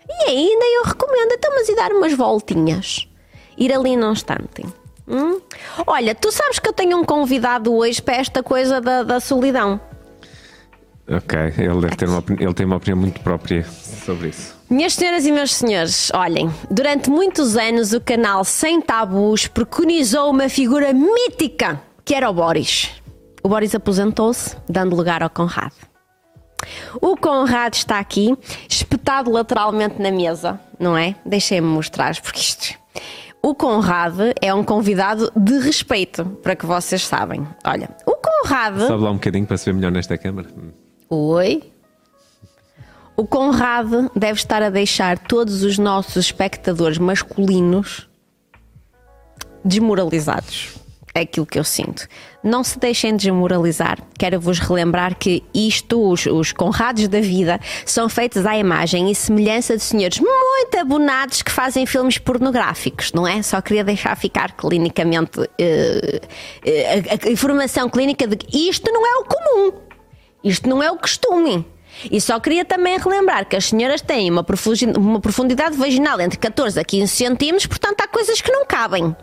[0.09, 3.09] E ainda eu recomendo, então, mas e dar umas voltinhas?
[3.57, 4.65] Ir ali num instante.
[5.09, 5.41] Hum?
[5.85, 9.81] Olha, tu sabes que eu tenho um convidado hoje para esta coisa da, da solidão.
[11.11, 14.55] Ok, ele deve ter uma, ele tem uma opinião muito própria sobre isso.
[14.71, 20.49] Minhas senhoras e meus senhores, olhem, durante muitos anos o canal Sem Tabus preconizou uma
[20.49, 22.91] figura mítica que era o Boris.
[23.43, 25.75] O Boris aposentou-se, dando lugar ao Conrado.
[27.01, 28.37] O Conrado está aqui,
[28.69, 31.15] espetado lateralmente na mesa, não é?
[31.25, 32.75] Deixem-me mostrar, porque isto.
[33.41, 37.47] O Conrado é um convidado de respeito, para que vocês sabem.
[37.65, 38.87] Olha, o Conrado.
[38.87, 40.49] Sabe lá um bocadinho para se ver melhor nesta câmara?
[41.09, 41.73] Oi?
[43.17, 48.09] O Conrado deve estar a deixar todos os nossos espectadores masculinos
[49.65, 50.79] desmoralizados
[51.21, 52.07] aquilo que eu sinto.
[52.43, 53.99] Não se deixem desmoralizar.
[54.19, 59.15] Quero vos relembrar que isto, os, os conrados da vida, são feitos à imagem e
[59.15, 63.43] semelhança de senhores muito abonados que fazem filmes pornográficos, não é?
[63.43, 65.47] Só queria deixar ficar clinicamente uh, uh,
[67.25, 69.73] a, a informação clínica de que isto não é o comum,
[70.45, 71.65] isto não é o costume.
[72.11, 74.45] E só queria também relembrar que as senhoras têm uma
[75.21, 79.17] profundidade vaginal entre 14 a 15 centímetros, portanto há coisas que não cabem.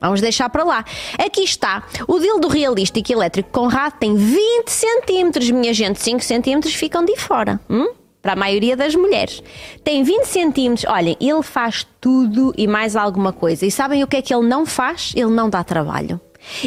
[0.00, 0.84] Vamos deixar para lá.
[1.18, 1.82] Aqui está.
[2.08, 6.00] O dildo realístico elétrico Conrad tem 20 centímetros, minha gente.
[6.00, 7.60] 5 centímetros ficam de fora.
[7.68, 7.92] Hum?
[8.22, 9.42] Para a maioria das mulheres.
[9.84, 10.90] Tem 20 centímetros.
[10.90, 13.66] Olhem, ele faz tudo e mais alguma coisa.
[13.66, 15.12] E sabem o que é que ele não faz?
[15.14, 16.20] Ele não dá trabalho.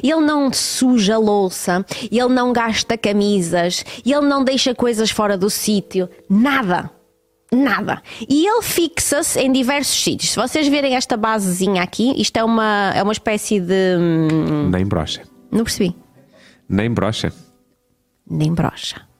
[0.03, 6.07] Ele não suja louça, ele não gasta camisas, ele não deixa coisas fora do sítio.
[6.29, 6.91] Nada.
[7.53, 8.01] Nada.
[8.27, 10.31] E ele fixa-se em diversos sítios.
[10.31, 13.95] Se vocês verem esta basezinha aqui, isto é uma, é uma espécie de.
[13.97, 15.21] Hum, Nem brocha.
[15.51, 15.95] Não percebi.
[16.67, 17.31] Nem brocha.
[18.29, 19.12] Nem brocha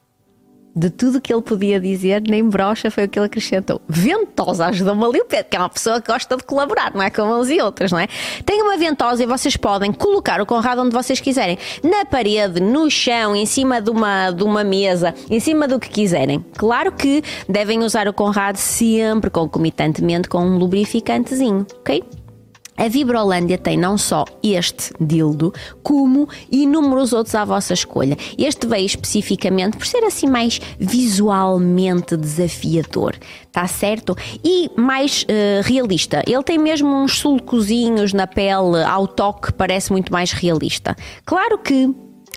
[0.76, 3.82] de tudo que ele podia dizer, nem brocha foi o que ele acrescentou.
[3.88, 7.09] Ventosa ajudou-me ali o Pedro, que é uma pessoa que gosta de colaborar, não é?
[7.09, 8.07] Com uns e outras, não é?
[8.45, 11.57] Tem uma ventosa e vocês podem colocar o Conrado onde vocês quiserem.
[11.84, 15.89] Na parede, no chão, em cima de uma, de uma mesa, em cima do que
[15.89, 16.43] quiserem.
[16.57, 22.03] Claro que devem usar o Conrado sempre concomitantemente com um lubrificantezinho, ok?
[22.76, 25.53] A Vibrolândia tem não só este dildo,
[25.84, 28.17] como inúmeros outros à vossa escolha.
[28.38, 33.15] Este veio especificamente por ser assim mais visualmente desafiador,
[33.51, 34.17] tá certo?
[34.43, 36.24] E mais uh, realista.
[36.26, 40.95] Ele tem mesmo uns sulcozinhos na pele, ao toque, parece muito mais realista.
[41.26, 41.93] Claro que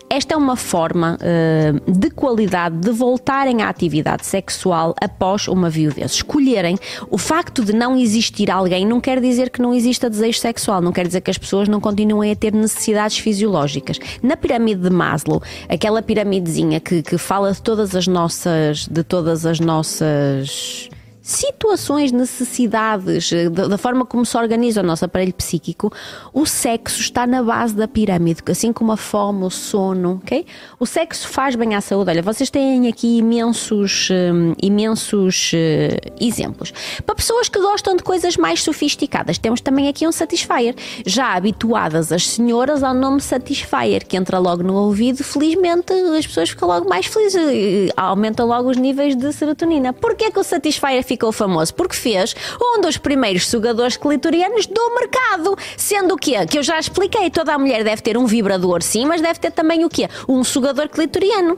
[0.09, 6.13] esta é uma forma uh, de qualidade de voltarem à atividade sexual após uma viuvez.
[6.13, 6.77] Escolherem
[7.09, 10.91] o facto de não existir alguém não quer dizer que não exista desejo sexual, não
[10.91, 13.99] quer dizer que as pessoas não continuem a ter necessidades fisiológicas.
[14.23, 19.45] Na pirâmide de Maslow, aquela piramidezinha que, que fala de todas as nossas, de todas
[19.45, 20.89] as nossas
[21.27, 25.91] situações, necessidades, eh, da, forma como se organiza o nosso aparelho psíquico,
[26.33, 30.45] o sexo está na base da pirâmide, assim como a fome, o sono, ok?
[30.79, 32.11] O sexo faz bem à saúde.
[32.11, 36.71] Olha, vocês têm aqui imensos, um, imensos uh, exemplos.
[37.05, 40.75] Para pessoas que gostam de coisas mais sofisticadas, temos também aqui um Satisfyer.
[41.05, 46.51] Já habituadas as senhoras ao nome Satisfyer, que entra logo no ouvido, felizmente as pessoas
[46.51, 49.91] ficam logo mais felizes, aumenta logo os níveis de serotonina.
[49.91, 51.73] Porquê que o Satisfyer fica ficou famoso?
[51.73, 55.57] Porque fez um dos primeiros sugadores clitorianos do mercado.
[55.75, 56.45] Sendo o quê?
[56.45, 59.51] Que eu já expliquei, toda a mulher deve ter um vibrador sim, mas deve ter
[59.51, 60.07] também o quê?
[60.29, 61.57] Um sugador clitoriano.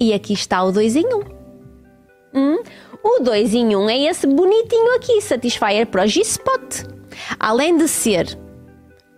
[0.00, 1.16] E aqui está o 2 em 1.
[1.16, 1.22] Um.
[2.34, 2.62] Hum?
[3.02, 6.86] O 2 em 1 um é esse bonitinho aqui, Satisfyer Pro G-Spot.
[7.38, 8.38] Além de ser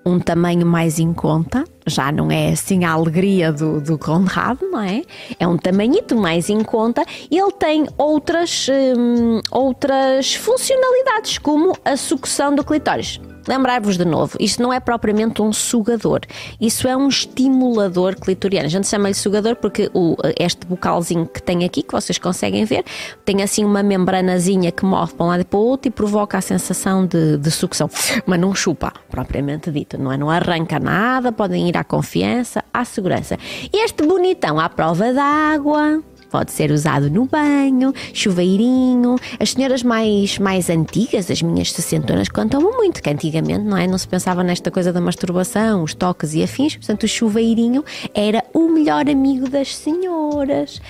[0.07, 4.80] um tamanho mais em conta, já não é assim a alegria do, do Conrad, não
[4.80, 5.02] é?
[5.40, 11.96] É um tamanhito mais em conta e ele tem outras, hum, outras funcionalidades, como a
[11.96, 13.20] sucção do clitóris.
[13.47, 16.20] Lembrar-vos de novo, isto não é propriamente um sugador,
[16.61, 18.66] isso é um estimulador clitoriano.
[18.66, 22.84] A gente chama-lhe sugador porque o, este bocalzinho que tem aqui, que vocês conseguem ver,
[23.24, 26.38] tem assim uma membranazinha que move para um lado e para o outro e provoca
[26.38, 27.88] a sensação de, de sucção.
[28.26, 30.16] Mas não chupa, propriamente dito, não é?
[30.16, 33.38] Não arranca nada, podem ir à confiança, à segurança.
[33.72, 39.16] Este bonitão à prova d'água Pode ser usado no banho, chuveirinho.
[39.39, 43.87] As senhoras mais, mais antigas, as minhas sessentonas, contam-me muito que antigamente não, é?
[43.87, 46.77] não se pensava nesta coisa da masturbação, os toques e afins.
[46.77, 50.81] Portanto, o chuveirinho era o melhor amigo das senhoras.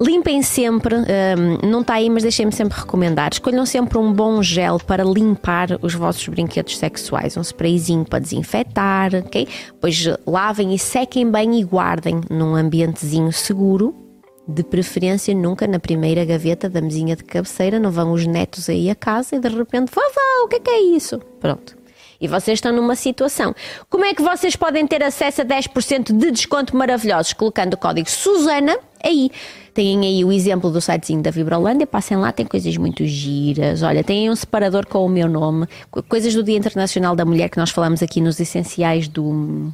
[0.00, 3.30] Limpem sempre, um, não está aí, mas deixem-me sempre recomendar.
[3.32, 9.14] Escolham sempre um bom gel para limpar os vossos brinquedos sexuais, um sprayzinho para desinfetar,
[9.14, 9.46] ok?
[9.80, 14.03] Pois lavem e sequem bem e guardem num ambientezinho seguro.
[14.46, 17.78] De preferência, nunca na primeira gaveta da mesinha de cabeceira.
[17.78, 20.70] Não vão os netos aí a casa e de repente, vovó, o que é, que
[20.70, 21.18] é isso?
[21.40, 21.84] Pronto.
[22.20, 23.54] E vocês estão numa situação.
[23.90, 27.32] Como é que vocês podem ter acesso a 10% de desconto maravilhosos?
[27.32, 29.30] Colocando o código Susana aí.
[29.74, 33.82] Têm aí o exemplo do sitezinho da Vibrolândia, passem lá, tem coisas muito giras.
[33.82, 35.66] Olha, tem um separador com o meu nome,
[36.08, 39.72] coisas do Dia Internacional da Mulher que nós falamos aqui nos essenciais do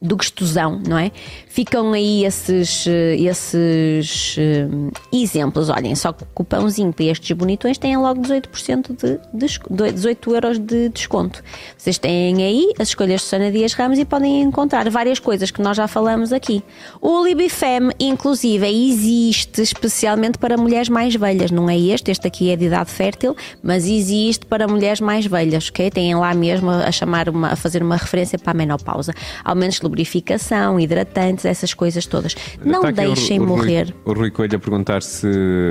[0.00, 1.10] do gostosão, não é?
[1.48, 5.70] Ficam aí esses, eh, esses uh, exemplos.
[5.70, 10.58] Olhem, só que o cupãozinho para estes bonitões têm logo 18% de, de 18 euros
[10.58, 11.42] de desconto.
[11.78, 15.62] Vocês têm aí as escolhas de Susana Dias Ramos e podem encontrar várias coisas que
[15.62, 16.62] nós já falamos aqui.
[17.00, 21.50] O Libifem, inclusive, existe especialmente para mulheres mais velhas.
[21.50, 25.70] Não é este, este aqui é de idade fértil, mas existe para mulheres mais velhas,
[25.70, 25.90] ok?
[25.90, 29.14] Têm lá mesmo a chamar uma, a fazer uma referência para a menopausa.
[29.42, 32.34] Ao menos lubrificação, hidratantes, essas coisas todas.
[32.64, 33.94] Não deixem o, o morrer.
[34.04, 35.28] Rui, o Rui Coelho a perguntar se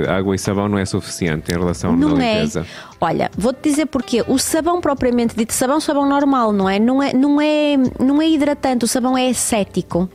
[0.08, 2.34] água e sabão não é suficiente em relação não à é.
[2.34, 2.60] limpeza.
[2.60, 2.96] É.
[3.00, 6.78] Olha, vou-te dizer porque o sabão propriamente dito, sabão, sabão normal, não é?
[6.78, 10.08] Não é, não é, não é hidratante, o sabão é acético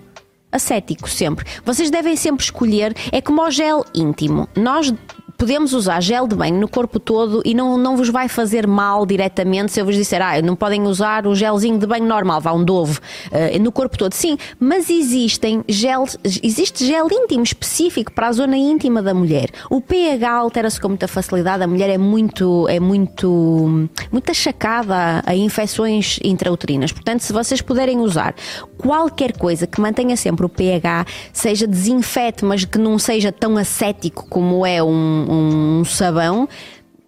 [0.52, 1.46] acético sempre.
[1.64, 4.50] Vocês devem sempre escolher, é como o gel íntimo.
[4.54, 4.94] Nós
[5.42, 9.08] podemos usar gel de banho no corpo todo e não, não vos vai fazer mal
[9.08, 12.54] diretamente se eu vos disser, ah, não podem usar o gelzinho de banho normal, vá
[12.54, 13.00] um Dove
[13.32, 14.14] uh, no corpo todo.
[14.14, 16.06] Sim, mas existem gel,
[16.44, 19.50] existe gel íntimo específico para a zona íntima da mulher.
[19.68, 25.36] O pH altera-se com muita facilidade, a mulher é muito, é muito, muito achacada a
[25.36, 26.92] infecções intrauterinas.
[26.92, 28.36] Portanto, se vocês puderem usar
[28.78, 34.28] qualquer coisa que mantenha sempre o pH, seja desinfete, mas que não seja tão acético
[34.30, 36.48] como é um, um sabão,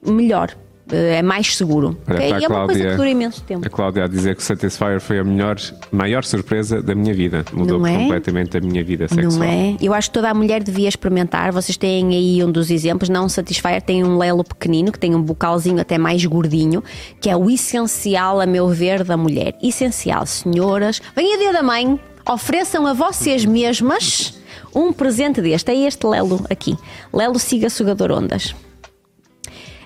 [0.05, 0.55] melhor
[0.91, 1.97] é mais seguro.
[2.07, 2.30] Olha, okay?
[2.39, 3.65] E é uma coisa que dura imenso tempo.
[3.65, 5.57] A Cláudia a dizer que o Satisfyer foi a melhor,
[5.91, 7.45] maior surpresa da minha vida.
[7.53, 7.97] Mudou é?
[7.97, 9.39] completamente a minha vida sexual.
[9.39, 9.78] Não é?
[9.82, 11.51] Eu acho que toda a mulher devia experimentar.
[11.51, 13.09] Vocês têm aí um dos exemplos.
[13.09, 16.84] Não Satisfyer, tem um lelo pequenino, que tem um bocalzinho até mais gordinho,
[17.19, 19.55] que é o essencial, a meu ver, da mulher.
[19.61, 21.01] Essencial, senhoras.
[21.15, 24.42] Venha dia da mãe, ofereçam a vocês mesmas
[24.76, 25.71] um presente deste.
[25.71, 26.78] É este Lelo aqui.
[27.13, 28.55] Lelo Siga Sugador Ondas.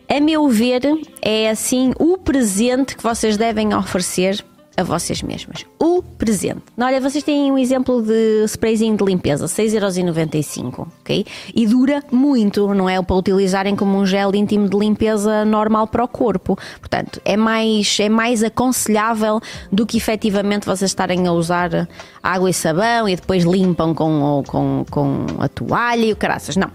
[0.10, 0.82] A meu ver,
[1.22, 4.44] é assim o presente que vocês devem oferecer
[4.78, 5.66] a vocês mesmas.
[5.80, 6.62] O presente.
[6.80, 11.26] Olha, vocês têm um exemplo de sprayzinho de limpeza, 6,95€, ok?
[11.56, 13.02] E dura muito, não é?
[13.02, 16.56] Para utilizarem como um gel íntimo de limpeza normal para o corpo.
[16.80, 21.90] Portanto, é mais, é mais aconselhável do que efetivamente vocês estarem a usar
[22.22, 26.56] água e sabão e depois limpam com, com, com a toalha e o caraças.
[26.56, 26.70] Não.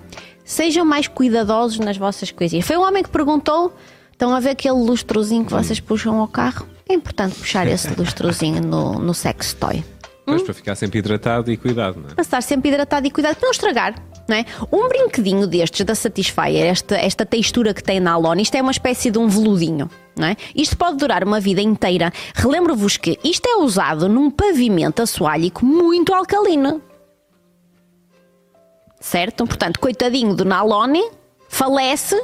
[0.44, 2.66] Sejam mais cuidadosos nas vossas coisinhas.
[2.66, 3.72] Foi um homem que perguntou:
[4.10, 6.66] estão a ver aquele lustrozinho que vocês puxam ao carro?
[6.92, 9.82] É importante puxar esse lustrozinho no, no sex toy.
[10.26, 10.44] Mas hum?
[10.44, 12.14] para ficar sempre hidratado e cuidado, não é?
[12.14, 13.94] Para estar sempre hidratado e cuidado, para não estragar.
[14.28, 14.44] Não é?
[14.70, 18.70] Um brinquedinho destes da Satisfyer, esta, esta textura que tem na Alon, isto é uma
[18.70, 19.90] espécie de um veludinho.
[20.14, 20.36] Não é?
[20.54, 22.12] Isto pode durar uma vida inteira.
[22.34, 26.82] Relembro-vos que isto é usado num pavimento assoalhico muito alcalino
[29.00, 29.44] certo?
[29.44, 31.02] Portanto, coitadinho do Nalone,
[31.48, 32.14] falece,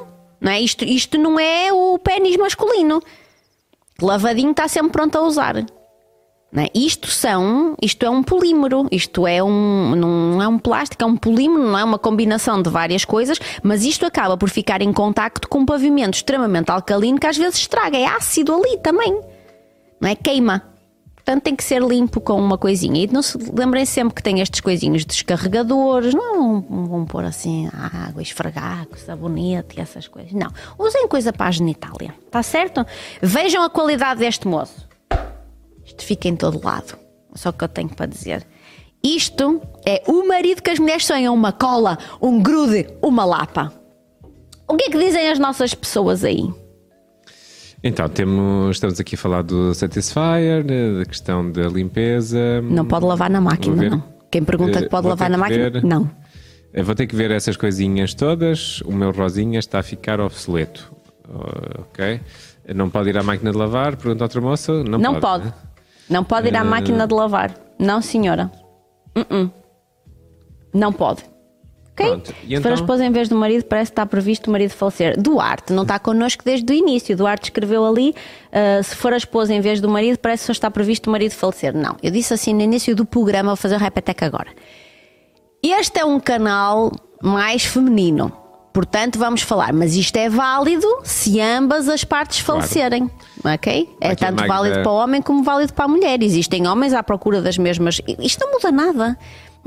[0.40, 0.60] não é?
[0.60, 3.02] Isto, isto não é o pênis masculino.
[4.00, 5.56] Lavadinho está sempre pronto a usar.
[5.56, 6.70] É?
[6.74, 11.16] Isto são, isto é um polímero, isto é um, não é um plástico, é um
[11.16, 15.46] polímero, não é uma combinação de várias coisas, mas isto acaba por ficar em contacto
[15.46, 19.20] com um pavimento extremamente alcalino que às vezes estraga, é ácido ali também,
[20.00, 20.14] não é?
[20.14, 20.77] Queima.
[21.28, 23.04] Portanto, tem que ser limpo com uma coisinha.
[23.04, 26.14] E não se lembrem sempre que tem estes coisinhos descarregadores.
[26.14, 30.32] Não vão pôr assim água, esfregar, sabonete e essas coisas.
[30.32, 30.50] Não.
[30.78, 32.14] Usem coisa para a genitália.
[32.24, 32.82] Está certo?
[33.20, 34.88] Vejam a qualidade deste moço.
[35.84, 36.96] Isto fica em todo lado.
[37.34, 38.46] Só que eu tenho para dizer.
[39.04, 43.70] Isto é o marido que as mulheres sonham: uma cola, um grude, uma lapa.
[44.66, 46.50] O que é que dizem as nossas pessoas aí?
[47.82, 50.64] Então, temos, estamos aqui a falar do Satisfyer,
[50.98, 52.60] da questão da limpeza.
[52.62, 54.02] Não pode lavar na máquina, não.
[54.30, 55.84] Quem pergunta que pode Vou lavar na máquina, ver.
[55.84, 56.10] não.
[56.72, 58.80] Eu vou ter que ver essas coisinhas todas.
[58.82, 60.92] O meu rosinha está a ficar obsoleto.
[61.78, 62.20] Ok?
[62.74, 63.96] Não pode ir à máquina de lavar?
[63.96, 64.72] Pergunta outra moça.
[64.84, 65.44] Não, não pode.
[65.44, 65.54] pode.
[66.10, 66.66] Não pode ir à uh...
[66.66, 67.54] máquina de lavar.
[67.78, 68.50] Não, senhora.
[69.16, 69.50] Uh -uh.
[70.74, 71.22] Não pode.
[71.98, 72.22] Ok?
[72.24, 72.62] Se então...
[72.62, 75.20] for a esposa em vez do marido, parece que está previsto o marido falecer.
[75.20, 77.16] Duarte não está connosco desde o início.
[77.16, 80.52] Duarte escreveu ali: uh, se for a esposa em vez do marido, parece que só
[80.52, 81.74] está previsto o marido falecer.
[81.74, 84.50] Não, eu disse assim no início do programa, vou fazer o repetec agora.
[85.62, 88.32] Este é um canal mais feminino.
[88.72, 93.10] Portanto, vamos falar, mas isto é válido se ambas as partes falecerem,
[93.42, 93.56] claro.
[93.56, 93.96] ok?
[94.00, 96.22] É Aqui tanto válido para o homem como válido para a mulher.
[96.22, 98.00] Existem homens à procura das mesmas.
[98.20, 99.18] Isto não muda nada,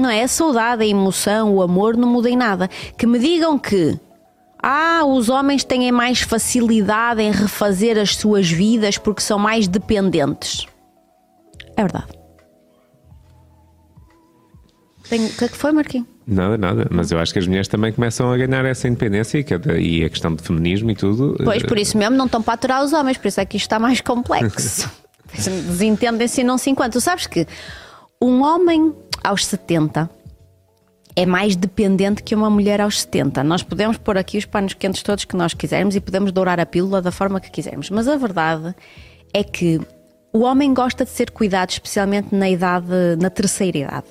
[0.01, 0.23] não é?
[0.23, 2.67] A saudade, a emoção, o amor não muda em nada.
[2.97, 3.97] Que me digam que
[4.61, 10.67] ah, os homens têm mais facilidade em refazer as suas vidas porque são mais dependentes.
[11.75, 12.07] É verdade.
[15.09, 15.25] Tem...
[15.25, 16.07] O que é que foi, Marquinhos?
[16.27, 16.87] Nada, nada.
[16.91, 20.09] Mas eu acho que as mulheres também começam a ganhar essa independência e, e a
[20.09, 21.35] questão de feminismo e tudo.
[21.43, 23.65] Pois, por isso mesmo não estão para aturar os homens, por isso é que isto
[23.65, 24.89] está mais complexo.
[25.33, 26.93] Desentendem-se e não se enquanto.
[26.93, 27.47] Tu sabes que
[28.21, 28.93] um homem
[29.23, 30.09] aos 70
[31.15, 33.43] é mais dependente que uma mulher aos 70.
[33.43, 36.65] Nós podemos pôr aqui os panos quentes todos que nós quisermos e podemos dourar a
[36.65, 38.73] pílula da forma que quisermos, mas a verdade
[39.33, 39.79] é que
[40.33, 42.87] o homem gosta de ser cuidado, especialmente na idade,
[43.19, 44.07] na terceira idade.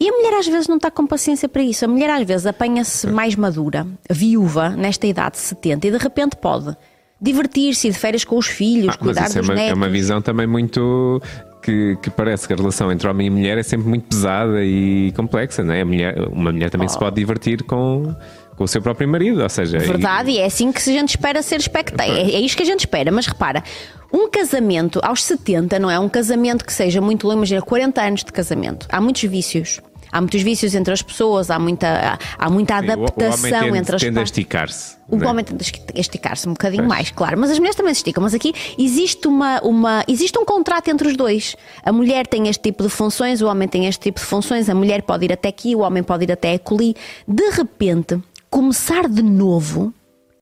[0.00, 1.84] E a mulher às vezes não está com paciência para isso.
[1.84, 6.36] A mulher às vezes apanha-se mais madura, viúva, nesta idade de 70, e de repente
[6.36, 6.76] pode
[7.20, 9.70] divertir-se, ir de férias com os filhos, ah, cuidar dos é uma, netos.
[9.70, 11.22] É uma visão também muito
[11.64, 15.12] que, que, parece que a relação entre homem e mulher é sempre muito pesada e
[15.16, 15.82] complexa, não é?
[15.82, 16.90] Mulher, uma mulher também oh.
[16.90, 18.14] se pode divertir com,
[18.54, 19.78] com o seu próprio marido, ou seja...
[19.78, 22.10] Verdade, e é assim que a gente espera ser expectante.
[22.10, 23.64] É, é isto que a gente espera, mas repara,
[24.12, 28.24] um casamento aos 70 não é um casamento que seja muito longo, imagina 40 anos
[28.24, 28.86] de casamento.
[28.90, 29.80] Há muitos vícios.
[30.14, 34.00] Há muitos vícios entre as pessoas, há muita, há muita adaptação o, o entre as
[34.00, 34.96] tende a esticar-se.
[35.08, 35.26] O é?
[35.26, 37.36] homem tende a esticar-se um bocadinho mais, claro.
[37.36, 38.22] Mas as mulheres também se esticam.
[38.22, 41.56] Mas aqui existe, uma, uma, existe um contrato entre os dois.
[41.82, 44.68] A mulher tem este tipo de funções, o homem tem este tipo de funções.
[44.68, 46.94] A mulher pode ir até aqui, o homem pode ir até acolhi.
[47.26, 49.92] De repente, começar de novo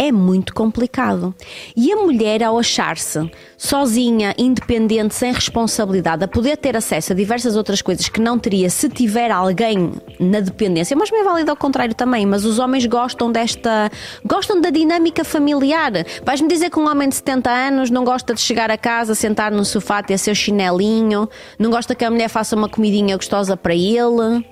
[0.03, 1.33] é muito complicado.
[1.77, 7.55] E a mulher, ao achar-se sozinha, independente, sem responsabilidade, a poder ter acesso a diversas
[7.55, 11.95] outras coisas que não teria se tiver alguém na dependência, mas é válido ao contrário
[11.95, 13.91] também, mas os homens gostam desta.
[14.25, 15.93] gostam da dinâmica familiar.
[16.25, 19.53] Vais-me dizer que um homem de 70 anos não gosta de chegar a casa, sentar
[19.53, 21.29] no sofá, ter seu chinelinho,
[21.59, 24.52] não gosta que a mulher faça uma comidinha gostosa para ele?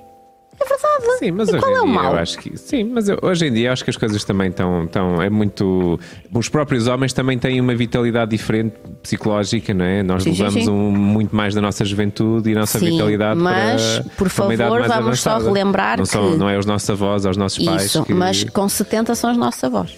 [0.60, 1.18] É verdade.
[1.18, 2.12] Sim, mas e hoje qual é o mal?
[2.12, 4.84] Eu acho que, sim, mas eu, hoje em dia acho que as coisas também estão,
[4.84, 5.22] estão.
[5.22, 5.98] É muito.
[6.32, 10.02] Os próprios homens também têm uma vitalidade diferente psicológica, não é?
[10.02, 13.40] Nós sim, levamos sim, Um, muito mais da nossa juventude e a nossa sim, vitalidade
[13.40, 15.40] mas, para, por favor, vamos avançada.
[15.40, 16.10] só relembrar não que.
[16.10, 17.86] São, não é os nossos avós, é os nossos pais.
[17.86, 18.12] Isso, que...
[18.12, 19.96] mas com 70 são os nossos avós.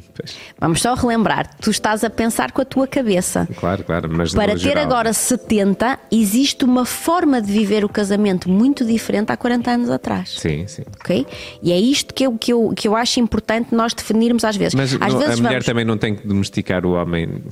[0.58, 1.50] vamos só relembrar.
[1.60, 3.46] Tu estás a pensar com a tua cabeça.
[3.56, 4.08] Claro, claro.
[4.10, 4.84] Mas para ter geral...
[4.84, 9.97] agora 70, existe uma forma de viver o casamento muito diferente há 40 anos atrás.
[10.38, 10.82] Sim, sim.
[11.00, 11.26] Ok?
[11.62, 14.74] E é isto que eu, que eu, que eu acho importante nós definirmos às vezes.
[14.74, 15.66] Mas às não, vezes a mulher vamos...
[15.66, 17.42] também não tem que domesticar o homem.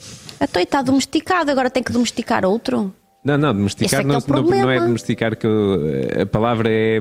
[0.41, 2.95] Então está domesticado, agora tem que domesticar outro.
[3.25, 5.81] Não, não, domesticar é, não, é não, é domesticar, que eu,
[6.23, 7.01] a palavra é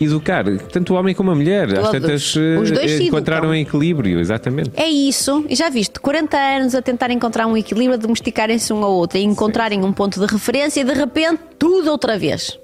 [0.00, 1.68] educar, tanto o homem como a mulher.
[1.68, 1.84] Todos.
[1.84, 4.70] Às tantas Os dois eh, encontraram um equilíbrio, exatamente.
[4.74, 8.84] É isso, e já viste, 40 anos a tentar encontrar um equilíbrio, a domesticarem-se um
[8.84, 9.86] ao outro, e encontrarem Sim.
[9.86, 12.58] um ponto de referência e de repente tudo outra vez.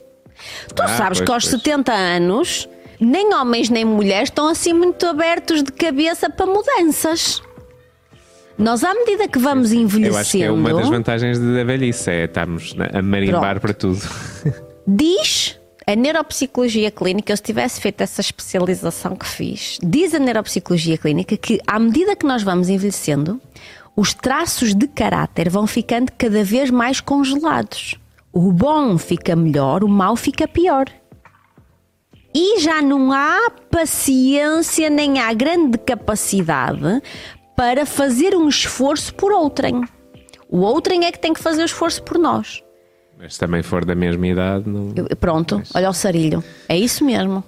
[0.74, 1.62] Tu ah, sabes pois, que aos pois.
[1.62, 2.68] 70 anos,
[3.00, 7.42] nem homens nem mulheres estão assim muito abertos de cabeça para mudanças.
[8.56, 10.14] Nós, à medida que vamos envelhecendo.
[10.14, 13.60] Eu acho que é uma das vantagens da velhice, é estarmos a marimbar Pronto.
[13.60, 14.00] para tudo.
[14.86, 21.36] Diz a neuropsicologia clínica, se tivesse feito essa especialização que fiz, diz a neuropsicologia clínica
[21.36, 23.40] que à medida que nós vamos envelhecendo,
[23.96, 27.96] os traços de caráter vão ficando cada vez mais congelados.
[28.34, 30.86] O bom fica melhor, o mau fica pior.
[32.34, 37.00] E já não há paciência nem há grande capacidade
[37.56, 39.82] para fazer um esforço por outrem.
[40.48, 42.60] O outrem é que tem que fazer o esforço por nós.
[43.16, 44.68] Mas se também for da mesma idade.
[44.68, 44.92] Não...
[45.20, 45.70] Pronto, Mas...
[45.72, 46.42] olha o sarilho.
[46.68, 47.44] É isso mesmo.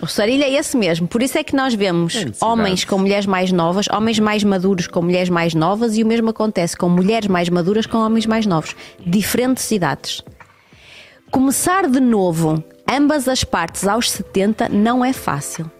[0.00, 1.08] O sarilho é esse mesmo.
[1.08, 4.86] Por isso é que nós vemos é homens com mulheres mais novas, homens mais maduros
[4.86, 8.46] com mulheres mais novas e o mesmo acontece com mulheres mais maduras com homens mais
[8.46, 8.76] novos.
[9.04, 10.22] Diferentes idades.
[11.30, 15.70] Começar de novo, ambas as partes aos 70, não é fácil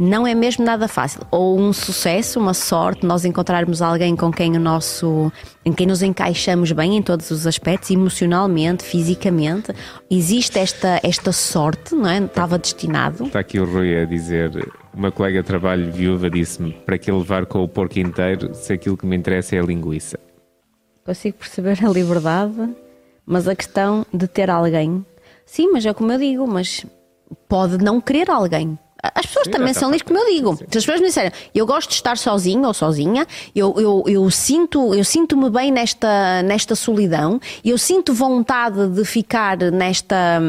[0.00, 1.20] não é mesmo nada fácil.
[1.30, 5.30] Ou um sucesso, uma sorte, nós encontrarmos alguém com quem o nosso,
[5.62, 9.74] em quem nos encaixamos bem em todos os aspectos, emocionalmente, fisicamente.
[10.10, 12.18] Existe esta, esta sorte, não é?
[12.18, 13.24] Estava destinado.
[13.24, 17.44] Está aqui o Rui a dizer, uma colega de trabalho viúva disse-me para que levar
[17.44, 20.18] com o porco inteiro se aquilo que me interessa é a linguiça.
[21.04, 22.70] Consigo perceber a liberdade,
[23.26, 25.04] mas a questão de ter alguém.
[25.44, 26.86] Sim, mas é como eu digo, mas
[27.46, 30.56] pode não querer alguém As pessoas Sim, também são lixo, como eu digo.
[30.56, 34.30] Se as pessoas me disserem, eu gosto de estar sozinho ou sozinha, eu, eu, eu
[34.30, 40.40] sinto, eu sinto-me bem nesta, nesta solidão, eu sinto vontade de ficar nesta.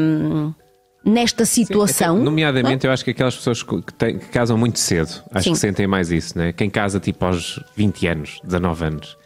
[1.04, 2.18] Nesta situação.
[2.18, 5.52] Sim, nomeadamente, eu acho que aquelas pessoas que, têm, que casam muito cedo, acho Sim.
[5.52, 6.52] que sentem mais isso, né?
[6.52, 9.16] Quem casa tipo aos 20 anos, 19 anos.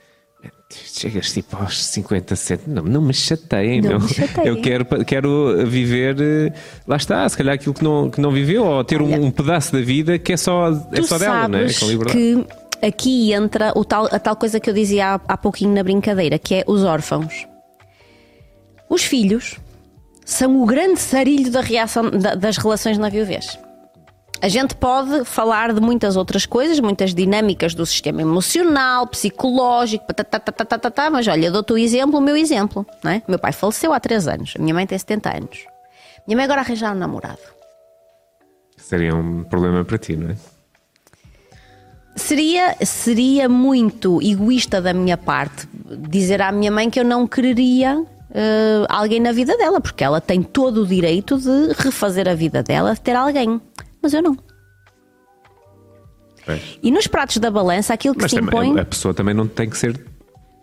[0.69, 4.49] Chegas tipo aos 57, não, não me chateiem, não, Me chateiem.
[4.49, 6.53] Eu quero, quero viver, eh,
[6.89, 9.73] lá está, se calhar aquilo que não, que não viveu, ou ter um, um pedaço
[9.73, 11.73] da vida que é só, é só dela, não é?
[11.73, 12.19] Com liberdade.
[12.19, 12.47] Que
[12.87, 16.37] aqui entra o tal, a tal coisa que eu dizia há, há pouquinho na brincadeira,
[16.37, 17.47] que é os órfãos.
[18.89, 19.59] Os filhos
[20.25, 23.57] são o grande sarilho da reação, da, das relações na viuvez.
[24.41, 30.05] A gente pode falar de muitas outras coisas, muitas dinâmicas do sistema emocional, psicológico,
[31.11, 32.87] mas olha, dou-te o exemplo, o meu exemplo.
[33.03, 33.23] Não é?
[33.27, 35.65] Meu pai faleceu há 3 anos, a minha mãe tem 70 anos.
[36.27, 37.39] Minha mãe agora arranjar um namorado.
[38.77, 40.37] Seria um problema para ti, não é?
[42.15, 45.69] Seria, seria muito egoísta da minha parte
[46.09, 50.21] dizer à minha mãe que eu não quereria uh, alguém na vida dela, porque ela
[50.21, 53.61] tem todo o direito de refazer a vida dela, de ter alguém.
[54.07, 54.37] Mas eu não.
[56.47, 56.61] É.
[56.81, 58.79] E nos pratos da balança, aquilo que Mas se impõe.
[58.79, 60.01] A pessoa também não tem que ser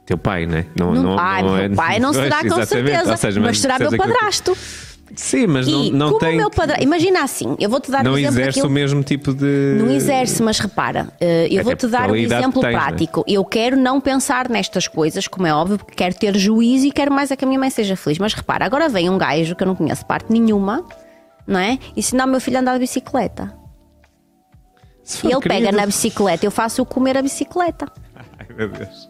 [0.06, 0.66] teu pai, né?
[0.80, 1.70] não, não, não, ah, não meu é...
[1.70, 4.56] pai não será com certeza, seja, mas, mas será meu padrasto.
[5.14, 6.38] Sim, mas não, não como tem.
[6.38, 8.36] Meu padrão, imagina assim, eu vou-te dar não um exemplo.
[8.36, 9.76] Não exerce o mesmo tipo de.
[9.78, 13.20] Não exerce, mas repara, eh, eu vou-te dar um exemplo tens, prático.
[13.20, 13.26] Né?
[13.36, 17.12] Eu quero não pensar nestas coisas, como é óbvio, porque quero ter juízo e quero
[17.12, 18.18] mais é que a minha mãe seja feliz.
[18.20, 20.84] Mas repara, agora vem um gajo que eu não conheço parte nenhuma,
[21.46, 21.80] não é?
[21.96, 23.54] Ensinar o meu filho a andar de bicicleta.
[25.24, 25.48] E ele querido.
[25.50, 27.92] pega na bicicleta, eu faço-o comer a bicicleta.
[28.40, 29.10] Ai meu Deus.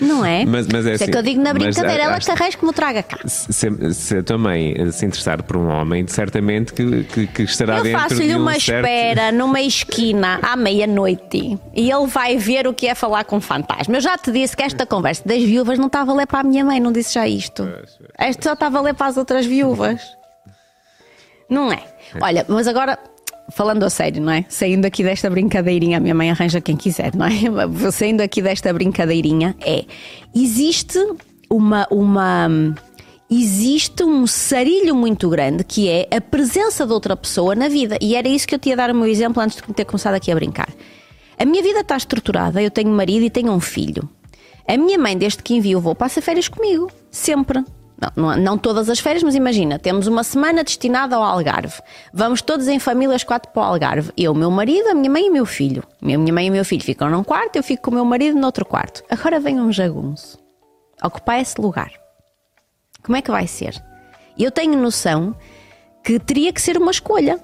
[0.00, 0.44] Não é?
[0.44, 2.72] Mas, mas é, assim, é que eu assim, digo na brincadeira, ela que arranja como
[2.72, 3.18] traga cá.
[3.26, 7.78] Se, se a tua mãe se interessar por um homem, certamente que, que, que estará
[7.78, 8.86] eu dentro de Eu faço-lhe um uma certo...
[8.86, 13.96] espera numa esquina à meia-noite e ele vai ver o que é falar com fantasma.
[13.96, 16.44] Eu já te disse que esta conversa das viúvas não estava a ler para a
[16.44, 17.68] minha mãe, não disse já isto.
[18.16, 20.00] Esta só estava a ler para as outras viúvas.
[21.54, 21.82] Não é?
[22.20, 22.98] Olha, mas agora
[23.52, 24.44] falando a sério, não é?
[24.48, 27.32] Saindo aqui desta brincadeirinha, a minha mãe arranja quem quiser, não é?
[27.92, 29.84] Saindo aqui desta brincadeirinha, é.
[30.34, 30.98] Existe
[31.48, 31.86] uma.
[31.90, 32.48] uma
[33.30, 37.96] existe um sarilho muito grande que é a presença de outra pessoa na vida.
[38.00, 40.14] E era isso que eu tinha a dar o meu exemplo antes de ter começado
[40.14, 40.68] aqui a brincar.
[41.38, 44.08] A minha vida está estruturada, eu tenho marido e tenho um filho.
[44.68, 47.64] A minha mãe, desde que enviou, vou passa férias comigo, sempre.
[48.16, 51.80] Não, não, todas as férias, mas imagina, temos uma semana destinada ao Algarve.
[52.12, 54.12] Vamos todos em famílias quatro para o Algarve.
[54.16, 55.82] Eu, meu marido, a minha mãe e o meu filho.
[56.00, 58.38] Minha mãe e o meu filho ficam num quarto, eu fico com o meu marido
[58.38, 59.02] no outro quarto.
[59.10, 60.38] Agora vem um jagunço
[61.02, 61.92] ocupar esse lugar.
[63.02, 63.74] Como é que vai ser?
[64.38, 65.36] Eu tenho noção
[66.02, 67.38] que teria que ser uma escolha.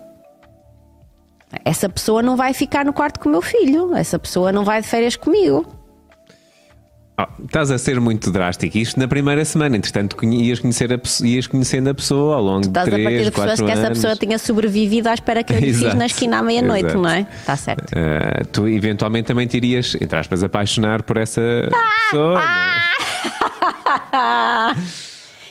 [1.64, 4.80] Essa pessoa não vai ficar no quarto com o meu filho, essa pessoa não vai
[4.80, 5.79] de férias comigo.
[7.20, 8.78] Oh, estás a ser muito drástico.
[8.78, 12.86] Isto na primeira semana, entretanto, ias, conhecer a, ias conhecendo a pessoa ao longo estás
[12.86, 15.58] de 3, a partir de pessoas que essa pessoa tinha sobrevivido à espera que eu
[15.58, 17.26] lhe fiz na esquina à meia-noite, não é?
[17.40, 17.90] Está certo.
[17.92, 22.40] Uh, tu eventualmente também te irias, entre aspas, apaixonar por essa ah, pessoa.
[24.12, 24.74] Ah,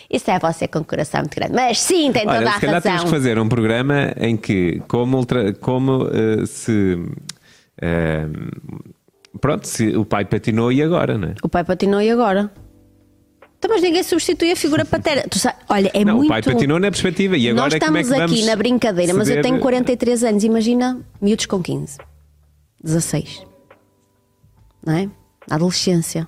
[0.09, 1.53] Isso é você com um coração muito grande.
[1.53, 2.91] Mas sim, tem Olha, toda a se calhar razão.
[2.91, 6.95] temos que fazer um programa em que, como, ultra, como uh, se.
[7.82, 8.89] Uh,
[9.40, 11.36] Pronto, se o pai patinou e agora, não é?
[11.44, 12.52] O pai patinou e agora.
[13.60, 15.24] Então, mas ninguém substitui a figura paterna.
[15.34, 16.28] Sabes, olha, é não, muito.
[16.28, 19.14] O pai patinou na perspectiva e agora Nós estamos é como é aqui na brincadeira,
[19.14, 20.44] mas eu tenho 43 anos.
[20.46, 21.98] Imagina miúdos com 15,
[22.82, 23.46] 16,
[24.86, 25.10] não é?
[25.48, 26.26] Na adolescência,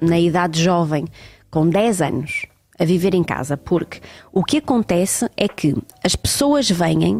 [0.00, 1.06] na idade jovem,
[1.50, 2.46] com 10 anos,
[2.78, 3.58] a viver em casa.
[3.58, 4.00] Porque
[4.32, 7.18] o que acontece é que as pessoas vêm.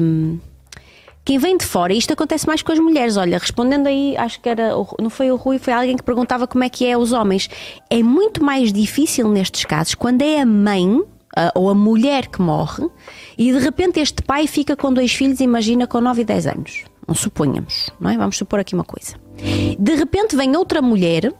[0.00, 0.38] Hum,
[1.26, 3.16] quem vem de fora, isto acontece mais com as mulheres.
[3.16, 4.70] Olha, respondendo aí, acho que era,
[5.00, 7.50] não foi o Rui, foi alguém que perguntava como é que é os homens.
[7.90, 11.02] É muito mais difícil nestes casos quando é a mãe
[11.56, 12.88] ou a mulher que morre
[13.36, 16.84] e de repente este pai fica com dois filhos, imagina, com 9 e 10 anos.
[17.08, 18.16] Não suponhamos, não é?
[18.16, 19.16] Vamos supor aqui uma coisa.
[19.76, 21.34] De repente vem outra mulher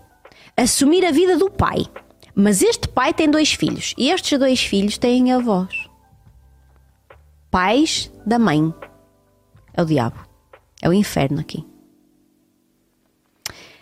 [0.57, 1.87] assumir a vida do pai.
[2.35, 5.89] Mas este pai tem dois filhos e estes dois filhos têm avós.
[7.53, 8.75] Pais da mãe.
[9.77, 10.17] É o diabo.
[10.81, 11.65] É o inferno aqui.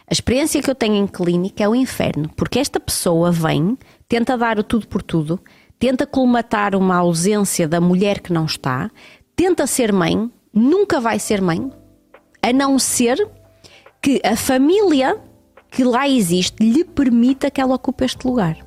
[0.07, 4.37] A experiência que eu tenho em clínica é o inferno, porque esta pessoa vem, tenta
[4.37, 5.41] dar o tudo por tudo,
[5.79, 8.91] tenta colmatar uma ausência da mulher que não está,
[9.35, 11.71] tenta ser mãe, nunca vai ser mãe,
[12.43, 13.17] a não ser
[14.03, 15.19] que a família
[15.71, 18.59] que lá existe lhe permita que ela ocupe este lugar.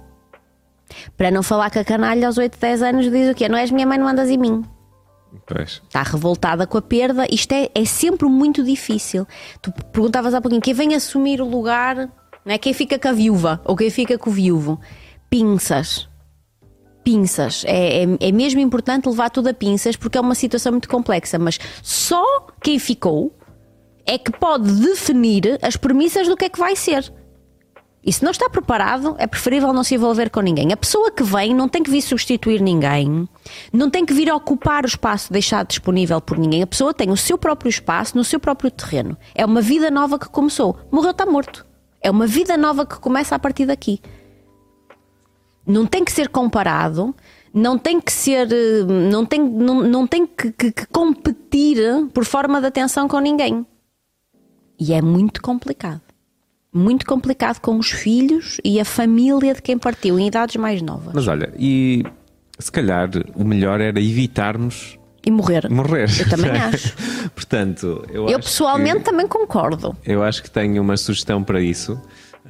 [1.15, 3.47] Para não falar que a canalha aos 8, 10 anos diz o quê?
[3.47, 4.63] Não és minha mãe, não andas em mim.
[5.45, 5.81] Pois.
[5.85, 7.25] Está revoltada com a perda.
[7.29, 9.25] Isto é, é sempre muito difícil.
[9.61, 11.95] Tu perguntavas há pouquinho quem vem assumir o lugar,
[12.45, 12.57] não é?
[12.57, 14.79] quem fica com a viúva ou quem fica com o viúvo.
[15.29, 16.07] Pinças.
[17.03, 17.63] Pinças.
[17.65, 21.37] É, é, é mesmo importante levar tudo a pinças porque é uma situação muito complexa.
[21.37, 23.35] Mas só quem ficou
[24.05, 27.13] é que pode definir as premissas do que é que vai ser.
[28.07, 30.71] E se não está preparado, é preferível não se envolver com ninguém.
[30.71, 33.27] A pessoa que vem não tem que vir substituir ninguém,
[33.73, 36.63] não tem que vir ocupar o espaço deixado disponível por ninguém.
[36.63, 39.17] A pessoa tem o seu próprio espaço no seu próprio terreno.
[39.35, 40.79] É uma vida nova que começou.
[40.89, 41.65] Morreu, está morto.
[41.99, 43.99] É uma vida nova que começa a partir daqui.
[45.65, 47.13] Não tem que ser comparado,
[47.53, 48.47] não tem que ser,
[49.11, 51.77] não tem, não, não tem que, que, que competir
[52.13, 53.65] por forma de atenção com ninguém.
[54.79, 56.06] E é muito complicado
[56.77, 61.13] muito complicado com os filhos e a família de quem partiu em idades mais novas.
[61.13, 62.03] Mas olha, e
[62.59, 65.69] se calhar o melhor era evitarmos e morrer.
[65.69, 66.07] Morrer.
[66.19, 66.95] Eu também acho.
[67.35, 69.95] Portanto, eu, eu pessoalmente também concordo.
[70.05, 72.01] Eu acho que tenho uma sugestão para isso.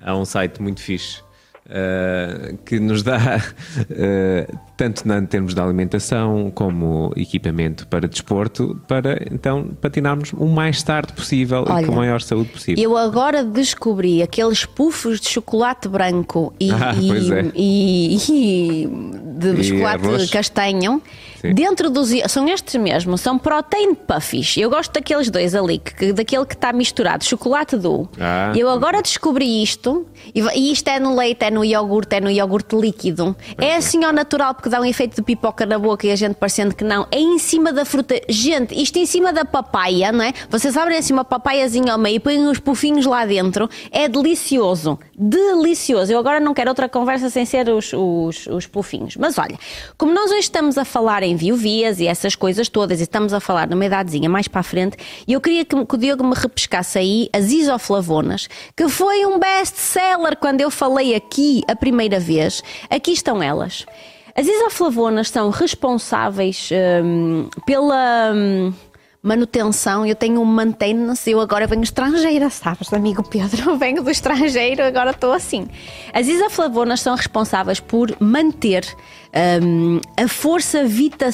[0.02, 1.22] Há um site muito fixe
[1.66, 9.26] uh, que nos dá, uh, tanto em termos de alimentação como equipamento para desporto, para
[9.32, 12.84] então patinarmos o mais tarde possível Olha, e com a maior saúde possível.
[12.84, 17.52] Eu agora descobri aqueles puffs de chocolate branco e, ah, e, é.
[17.56, 18.90] e, e
[19.40, 20.30] de chocolate arroz.
[20.30, 21.02] castanho
[21.42, 21.54] Sim.
[21.54, 22.10] Dentro dos.
[22.28, 24.58] São estes mesmo, são protein puffies.
[24.58, 28.10] Eu gosto daqueles dois ali, que, daquele que está misturado, chocolate do.
[28.20, 32.30] Ah, eu agora descobri isto, e, isto é no leite, é no iogurte, é no
[32.30, 33.36] iogurte líquido.
[33.58, 36.36] É assim ao natural, porque dá um efeito de pipoca na boca e a gente
[36.36, 37.08] parecendo que não.
[37.12, 38.16] É em cima da fruta.
[38.30, 40.34] Gente, isto em cima da papaya, não é?
[40.50, 43.70] Vocês abrem assim uma papaiazinha ao meio e põem os pufinhos lá dentro.
[43.92, 45.00] É delicioso.
[45.18, 46.12] Delicioso.
[46.12, 49.16] Eu agora não quero outra conversa sem ser os, os, os pufinhos.
[49.18, 49.58] Mas olha,
[49.98, 53.40] como nós hoje estamos a falar em vias e essas coisas todas, e estamos a
[53.40, 54.98] falar numa idadezinha mais para a frente,
[55.28, 59.40] e eu queria que, que o Diogo me repescasse aí as isoflavonas, que foi um
[59.40, 62.64] best-seller quando eu falei aqui a primeira vez.
[62.90, 63.86] Aqui estão elas.
[64.38, 66.70] As isoflavonas são responsáveis
[67.04, 68.32] hum, pela.
[68.36, 68.72] Hum,
[69.28, 73.72] manutenção, eu tenho um maintenance, eu agora venho estrangeira, sabes, amigo Pedro?
[73.72, 75.68] Eu venho do estrangeiro, agora estou assim.
[76.14, 78.86] As isoflavonas são responsáveis por manter
[79.62, 81.30] um, a, força vita,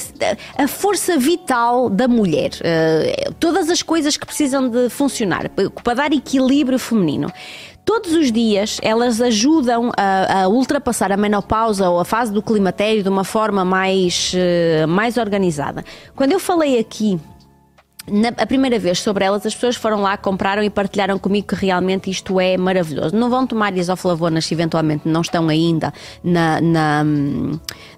[0.57, 2.51] a força vital da mulher.
[2.61, 7.31] Uh, todas as coisas que precisam de funcionar para dar equilíbrio feminino.
[7.85, 13.03] Todos os dias elas ajudam a, a, ultrapassar a menopausa ou a fase do climatério
[13.03, 15.83] de uma forma mais, uh, mais organizada.
[16.15, 17.19] Quando eu falei aqui
[18.05, 21.55] na, a primeira vez sobre elas, as pessoas foram lá, compraram e partilharam comigo que
[21.55, 23.15] realmente isto é maravilhoso.
[23.15, 25.93] Não vão tomar isoflavonas se eventualmente não estão ainda
[26.23, 27.05] na, na,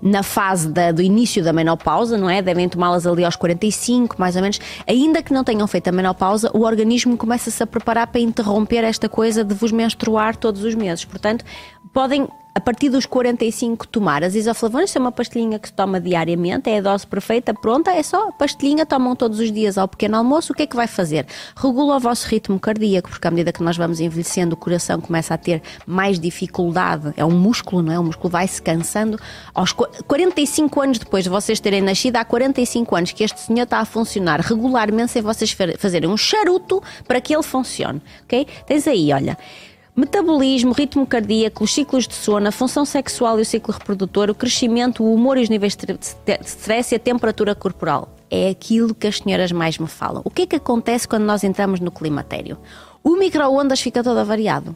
[0.01, 2.41] na fase da, do início da menopausa, não é?
[2.41, 4.59] Devem tomá-las ali aos 45, mais ou menos.
[4.85, 9.09] Ainda que não tenham feito a menopausa, o organismo começa-se a preparar para interromper esta
[9.09, 11.03] coisa de vos menstruar todos os meses.
[11.03, 11.43] Portanto,
[11.91, 16.69] podem a partir dos 45 tomar as isoflavonas, é uma pastilhinha que se toma diariamente,
[16.69, 20.53] é a dose perfeita, pronta, é só pastilhinha, tomam todos os dias ao pequeno almoço,
[20.53, 21.27] o que é que vai fazer?
[21.53, 25.33] Regula o vosso ritmo cardíaco, porque à medida que nós vamos envelhecendo, o coração começa
[25.33, 27.99] a ter mais dificuldade, é um músculo, não é?
[27.99, 29.19] O músculo vai se cansando.
[29.53, 33.79] Aos 45 anos depois de vocês terem nascido, há 45 anos que este senhor está
[33.79, 38.47] a funcionar regularmente sem vocês fazerem um charuto para que ele funcione, ok?
[38.65, 39.37] Tens aí, olha
[39.95, 44.35] metabolismo, ritmo cardíaco, os ciclos de sono, a função sexual e o ciclo reprodutor, o
[44.35, 45.97] crescimento, o humor e os níveis de
[46.45, 48.13] stress e a temperatura corporal.
[48.29, 50.21] É aquilo que as senhoras mais me falam.
[50.25, 52.57] O que é que acontece quando nós entramos no climatério?
[53.03, 54.75] O micro-ondas fica todo avariado.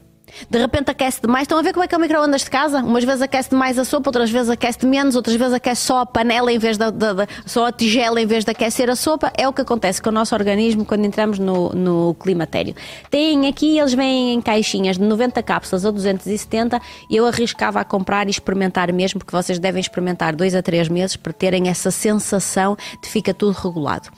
[0.49, 1.43] De repente aquece demais.
[1.43, 2.79] Estão a ver como é que é o micro-ondas de casa?
[2.79, 6.05] Umas vezes aquece demais a sopa, outras vezes aquece menos, outras vezes aquece só a
[6.05, 9.31] panela em vez da, da, da, só a tigela em vez de aquecer a sopa.
[9.37, 12.75] É o que acontece com o nosso organismo quando entramos no, no climatério.
[13.09, 16.81] Tem aqui, eles vêm em caixinhas de 90 cápsulas a 270.
[17.09, 21.15] Eu arriscava a comprar e experimentar mesmo, porque vocês devem experimentar dois a três meses
[21.15, 24.09] para terem essa sensação de fica tudo regulado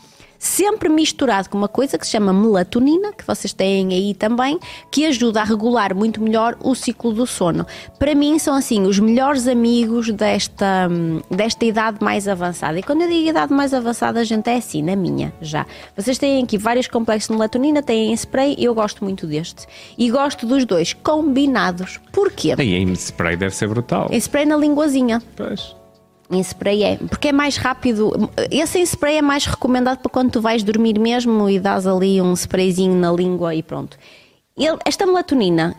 [0.42, 5.06] sempre misturado com uma coisa que se chama melatonina, que vocês têm aí também, que
[5.06, 7.64] ajuda a regular muito melhor o ciclo do sono.
[8.00, 10.90] Para mim, são assim os melhores amigos desta,
[11.30, 12.80] desta idade mais avançada.
[12.80, 15.64] E quando eu digo idade mais avançada, a gente é assim, na minha já.
[15.96, 19.68] Vocês têm aqui vários complexos de melatonina, têm em spray, eu gosto muito deste.
[19.96, 22.00] E gosto dos dois combinados.
[22.12, 22.56] Porquê?
[22.58, 24.08] E em spray deve ser brutal.
[24.10, 25.22] Em spray na linguazinha.
[25.36, 25.81] Pois.
[26.32, 28.30] Em spray é, porque é mais rápido.
[28.50, 32.22] Esse em spray é mais recomendado para quando tu vais dormir mesmo e dás ali
[32.22, 33.98] um sprayzinho na língua e pronto.
[34.58, 35.76] Ele, esta melatonina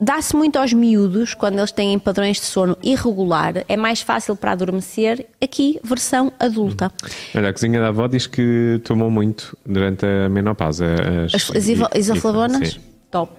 [0.00, 4.52] dá-se muito aos miúdos quando eles têm padrões de sono irregular, é mais fácil para
[4.52, 5.26] adormecer.
[5.42, 6.92] Aqui, versão adulta.
[7.34, 10.86] Olha, a cozinha da avó diz que tomou muito durante a menopausa.
[11.32, 12.78] As, as isoflavonas?
[13.10, 13.32] Top.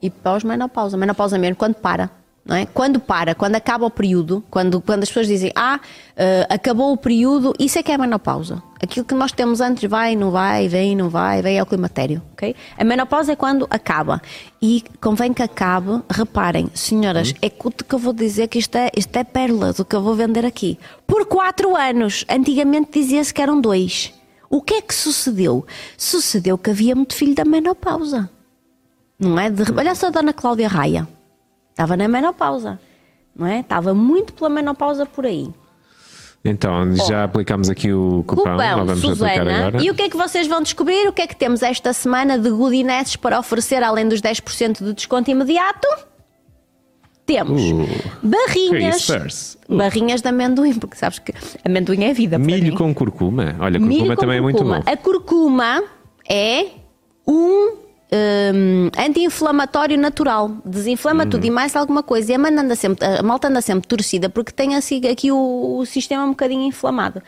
[0.00, 0.96] E pós-menopausa.
[0.96, 2.10] Menopausa mesmo, quando para.
[2.48, 2.66] É?
[2.66, 6.96] Quando para, quando acaba o período, quando, quando as pessoas dizem, ah, uh, acabou o
[6.96, 8.60] período, isso é que é a menopausa.
[8.82, 12.20] Aquilo que nós temos antes vai, não vai, vem, não vai, vem é o climatério,
[12.32, 12.56] ok?
[12.76, 14.20] A menopausa é quando acaba.
[14.60, 17.34] E convém que acabe, reparem, senhoras, hum.
[17.42, 20.16] é que eu vou dizer que isto é, isto é pérola do que eu vou
[20.16, 20.80] vender aqui.
[21.06, 24.12] Por quatro anos, antigamente dizia-se que eram dois.
[24.50, 25.64] O que é que sucedeu?
[25.96, 28.28] Sucedeu que havia muito filho da menopausa.
[29.16, 29.48] Não é?
[29.48, 29.62] De...
[29.76, 31.06] Olha só a dona Cláudia Raia.
[31.72, 32.78] Estava na menopausa,
[33.34, 33.60] não é?
[33.60, 35.50] Estava muito pela menopausa por aí.
[36.44, 39.82] Então, já aplicamos aqui o cupão, cupão vamos Susana, agora.
[39.82, 41.08] E o que é que vocês vão descobrir?
[41.08, 44.92] O que é que temos esta semana de goodinesses para oferecer além dos 10% de
[44.92, 45.86] desconto imediato?
[47.24, 47.88] Temos uh,
[48.20, 49.08] barrinhas,
[49.68, 49.76] uh.
[49.76, 51.32] barrinhas de amendoim, porque sabes que
[51.64, 52.36] amendoim é vida.
[52.38, 53.54] Milho com curcuma.
[53.60, 54.34] Olha, curcuma também curcuma.
[54.36, 54.82] é muito bom.
[54.84, 55.84] A curcuma
[56.28, 56.66] é
[57.24, 57.81] um
[58.12, 61.54] um, anti-inflamatório natural, desinflama tudo e uhum.
[61.54, 62.32] mais alguma coisa.
[62.32, 65.86] E a, anda sempre, a malta anda sempre torcida porque tem assim, aqui o, o
[65.86, 67.22] sistema um bocadinho inflamado.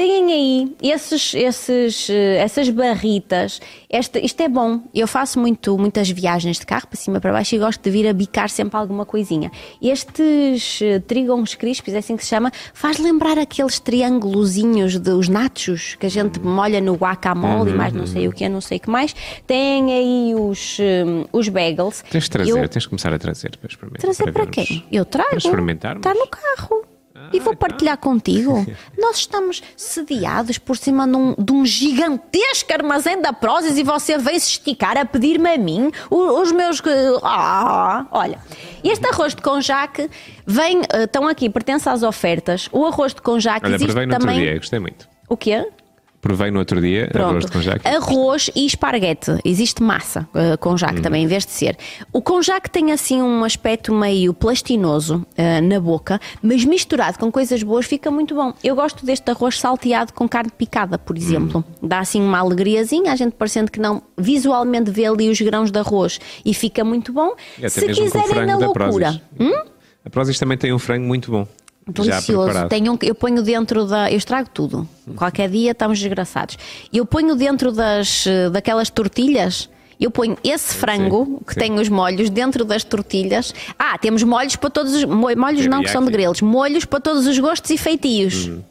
[0.00, 3.60] Têm aí esses, esses, eh, essas barritas.
[3.86, 4.80] Esta, isto é bom.
[4.94, 8.08] Eu faço muito, muitas viagens de carro para cima para baixo e gosto de vir
[8.08, 9.52] a bicar sempre alguma coisinha.
[9.82, 15.96] Estes uh, trigons crispos, é assim que se chama, faz lembrar aqueles triângulozinhos dos nachos
[15.96, 18.78] que a gente molha no guacamole uhum, e mais não sei o que, não sei
[18.78, 19.14] o que mais.
[19.46, 22.02] Tem aí os, um, os bagels.
[22.10, 22.68] Tens de trazer, Eu...
[22.70, 24.00] tens de começar a trazer para experimentar.
[24.00, 24.82] Trazer para, para quem?
[24.90, 25.28] Eu trago.
[25.28, 25.96] Para experimentar.
[25.98, 26.89] Está no carro
[27.32, 28.66] e vou partilhar contigo.
[28.98, 34.18] Nós estamos sediados por cima de um, de um gigantesco armazém da Prozis e você
[34.18, 36.82] veio se esticar a pedir-me a mim os, meus.
[37.22, 38.38] Ah, olha,
[38.82, 40.10] este arroz de conjaque
[40.46, 40.82] vem.
[40.92, 42.68] Eh, estão aqui, pertence às ofertas.
[42.72, 44.40] O arroz de conjaque olha, existe também.
[44.40, 45.08] Dia, gostei muito.
[45.28, 45.66] O quê?
[46.20, 47.30] Provei no outro dia Pronto.
[47.30, 47.88] arroz de conjac.
[47.88, 49.38] Arroz e esparguete.
[49.44, 51.02] Existe massa uh, com jaque hum.
[51.02, 51.76] também, em vez de ser.
[52.12, 57.62] O conjac tem assim um aspecto meio plastinoso uh, na boca, mas misturado com coisas
[57.62, 58.52] boas fica muito bom.
[58.62, 61.64] Eu gosto deste arroz salteado com carne picada, por exemplo.
[61.82, 61.88] Hum.
[61.88, 65.78] Dá assim uma alegriazinha, a gente parecendo que não visualmente vê ali os grãos de
[65.78, 67.32] arroz e fica muito bom.
[67.68, 69.20] Se quiserem na loucura.
[69.38, 69.70] Hum?
[70.04, 71.46] A Prozis também tem um frango muito bom.
[71.92, 72.68] Delicioso.
[72.68, 74.10] Tenho, eu ponho dentro da.
[74.10, 74.88] Eu estrago tudo.
[75.16, 76.56] Qualquer dia estamos desgraçados.
[76.92, 79.68] Eu ponho dentro das, daquelas tortilhas.
[80.00, 81.60] Eu ponho esse frango sim, que sim.
[81.60, 83.54] tem os molhos dentro das tortilhas.
[83.78, 85.04] Ah, temos molhos para todos os.
[85.04, 86.40] Molhos não, que são de grelos.
[86.40, 88.46] Molhos para todos os gostos e feitios.
[88.46, 88.62] Uhum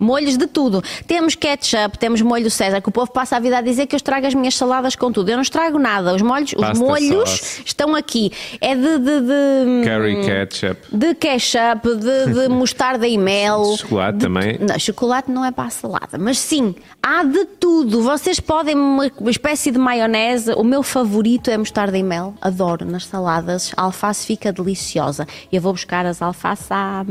[0.00, 0.82] molhos de tudo.
[1.06, 3.98] Temos ketchup, temos molho César, que o povo passa a vida a dizer que eu
[3.98, 5.28] estrago as minhas saladas com tudo.
[5.28, 6.14] Eu não estrago nada.
[6.14, 7.62] Os molhos, os molhos sauce.
[7.64, 8.32] estão aqui.
[8.60, 13.76] É de, de, de curry ketchup, de ketchup, de, de mostarda e mel.
[13.76, 14.58] chocolate de, também.
[14.58, 18.02] Não, chocolate não é para a salada, mas sim, há de tudo.
[18.02, 20.52] Vocês podem uma, uma espécie de maionese.
[20.52, 22.34] O meu favorito é mostarda e mel.
[22.40, 23.72] Adoro nas saladas.
[23.76, 25.26] A alface fica deliciosa.
[25.52, 27.04] Eu vou buscar as alfaces à,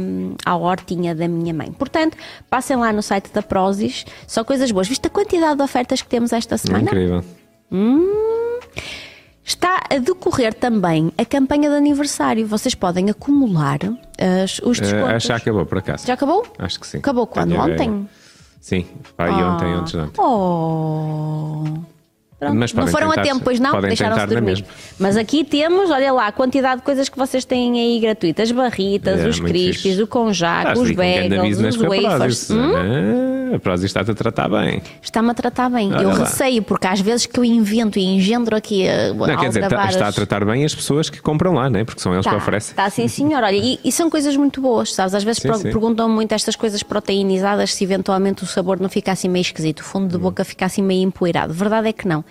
[0.45, 1.71] à hortinha da minha mãe.
[1.71, 2.17] Portanto,
[2.49, 4.87] passem lá no site da Prozis, só coisas boas.
[4.87, 6.83] Viste a quantidade de ofertas que temos esta semana?
[6.83, 7.23] Incrível.
[7.71, 8.59] Hum,
[9.43, 12.45] está a decorrer também a campanha de aniversário.
[12.47, 13.79] Vocês podem acumular
[14.43, 15.09] as, os eh, descontos.
[15.11, 16.07] Uh, acho que já acabou, por acaso.
[16.07, 16.45] Já acabou?
[16.57, 16.97] Acho que sim.
[16.97, 17.55] Acabou quando?
[17.55, 18.07] Ontem?
[18.59, 18.85] Sim,
[19.17, 19.53] vai ah.
[19.53, 20.21] ontem, ontem, ontem.
[20.21, 21.63] Oh.
[22.53, 24.65] Mas não foram tentar, a tempo, pois não, deixaram-se dormir.
[24.97, 29.19] Mas aqui temos, olha lá, a quantidade de coisas que vocês têm aí gratuitas: barritas,
[29.19, 32.49] é, os crispies, o conjac, os bagels, os wafers.
[32.49, 33.38] Hum?
[33.55, 34.81] A Prozis está-te a tratar bem.
[35.01, 35.93] Está-me a tratar bem.
[35.93, 36.19] Olha eu lá.
[36.19, 39.89] receio, porque às vezes que eu invento e engendro aqui a, não, quer dizer, está,
[39.89, 41.83] está, a tratar bem as pessoas que compram lá, né?
[41.83, 42.71] porque são eles tá, que oferecem.
[42.71, 43.43] Está sim, senhor.
[43.43, 45.13] Olha, e, e, são coisas muito boas, sabes?
[45.13, 49.41] Às vezes perguntam muito estas coisas proteinizadas se eventualmente o sabor não fica assim meio
[49.41, 50.19] esquisito, o fundo de hum.
[50.19, 51.53] boca fica assim meio empoeirado.
[51.53, 52.23] Verdade é que não.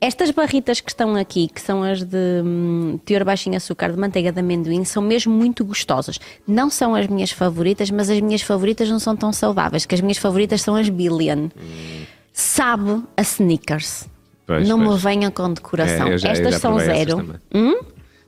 [0.00, 3.98] Estas barritas que estão aqui, que são as de hum, teor baixo em açúcar, de
[3.98, 6.18] manteiga de amendoim, são mesmo muito gostosas.
[6.46, 10.00] Não são as minhas favoritas, mas as minhas favoritas não são tão saudáveis, que as
[10.00, 11.48] minhas favoritas são as Billion.
[11.56, 12.04] Hum.
[12.32, 14.08] Sabe a sneakers.
[14.46, 14.90] Pois, não pois.
[14.90, 16.08] me venha com decoração.
[16.08, 17.16] É, já, Estas são zero.
[17.16, 17.36] Também.
[17.54, 17.80] Hum?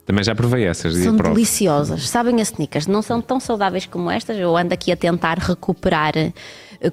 [0.07, 0.25] também.
[0.25, 0.95] já provei essas.
[0.97, 2.09] São deliciosas.
[2.09, 2.87] Sabem as sneakers.
[2.87, 4.39] Não são tão saudáveis como estas.
[4.39, 6.33] Eu ando aqui a tentar recuperar eh,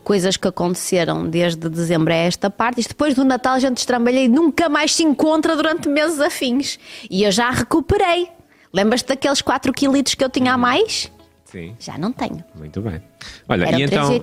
[0.03, 2.80] coisas que aconteceram desde dezembro a esta parte.
[2.81, 6.80] Isto depois do Natal a gente estrambelha e nunca mais se encontra durante meses afins.
[7.09, 8.30] E eu já recuperei.
[8.73, 11.11] Lembras-te daqueles 4 quilos que eu tinha a mais?
[11.45, 11.76] Sim.
[11.80, 12.43] Já não tenho.
[12.55, 13.01] Muito bem.
[13.48, 14.22] Olha, e então,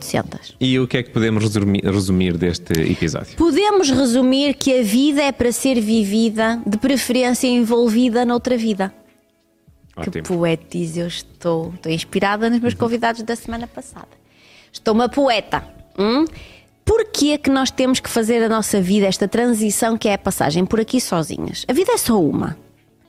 [0.60, 3.36] e o que é que podemos resumir, resumir deste episódio?
[3.36, 8.92] Podemos resumir que a vida é para ser vivida, de preferência envolvida noutra vida.
[9.96, 10.12] Ótimo.
[10.12, 11.72] Que poetis eu estou.
[11.74, 12.80] Estou inspirada nos meus uhum.
[12.80, 14.08] convidados da semana passada.
[14.72, 15.64] Estou uma poeta.
[15.98, 16.24] Hum?
[16.84, 20.64] Porquê que nós temos que fazer a nossa vida, esta transição que é a passagem
[20.64, 21.66] por aqui sozinhas?
[21.68, 22.56] A vida é só uma.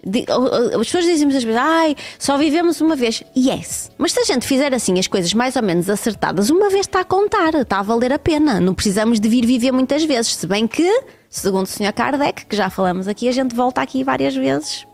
[0.06, 3.24] As pessoas dizem muitas vezes, ai, só vivemos uma vez.
[3.36, 3.92] Yes.
[3.98, 7.02] Mas se a gente fizer assim as coisas mais ou menos acertadas, uma vez está
[7.02, 8.60] a contar, está a valer a pena.
[8.60, 10.36] Não precisamos de vir viver muitas vezes.
[10.36, 11.94] Se bem que, segundo o Sr.
[11.94, 14.86] Kardec, que já falamos aqui, a gente volta aqui várias vezes.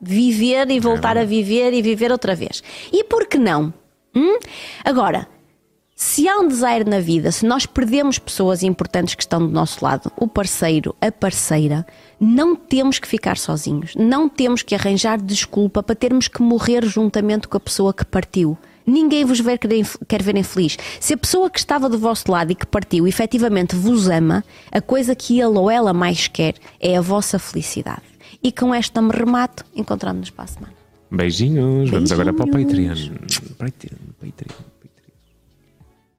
[0.00, 2.62] Viver e voltar é a viver e viver outra vez.
[2.92, 3.72] E por que não?
[4.14, 4.38] Hum?
[4.84, 5.26] Agora,
[6.04, 9.82] se há um desaire na vida, se nós perdemos pessoas importantes que estão do nosso
[9.82, 11.84] lado, o parceiro, a parceira,
[12.20, 13.94] não temos que ficar sozinhos.
[13.96, 18.56] Não temos que arranjar desculpa para termos que morrer juntamente com a pessoa que partiu.
[18.86, 19.58] Ninguém vos ver,
[20.06, 20.76] quer ver infeliz.
[21.00, 24.82] Se a pessoa que estava do vosso lado e que partiu efetivamente vos ama, a
[24.82, 28.02] coisa que ele ou ela mais quer é a vossa felicidade.
[28.42, 30.74] E com esta me remato, encontramos-nos para a semana.
[31.10, 31.64] Beijinhos.
[31.64, 31.90] Beijinhos.
[31.90, 32.94] Vamos agora para o Patreon.
[33.56, 34.73] Patreon, Patreon.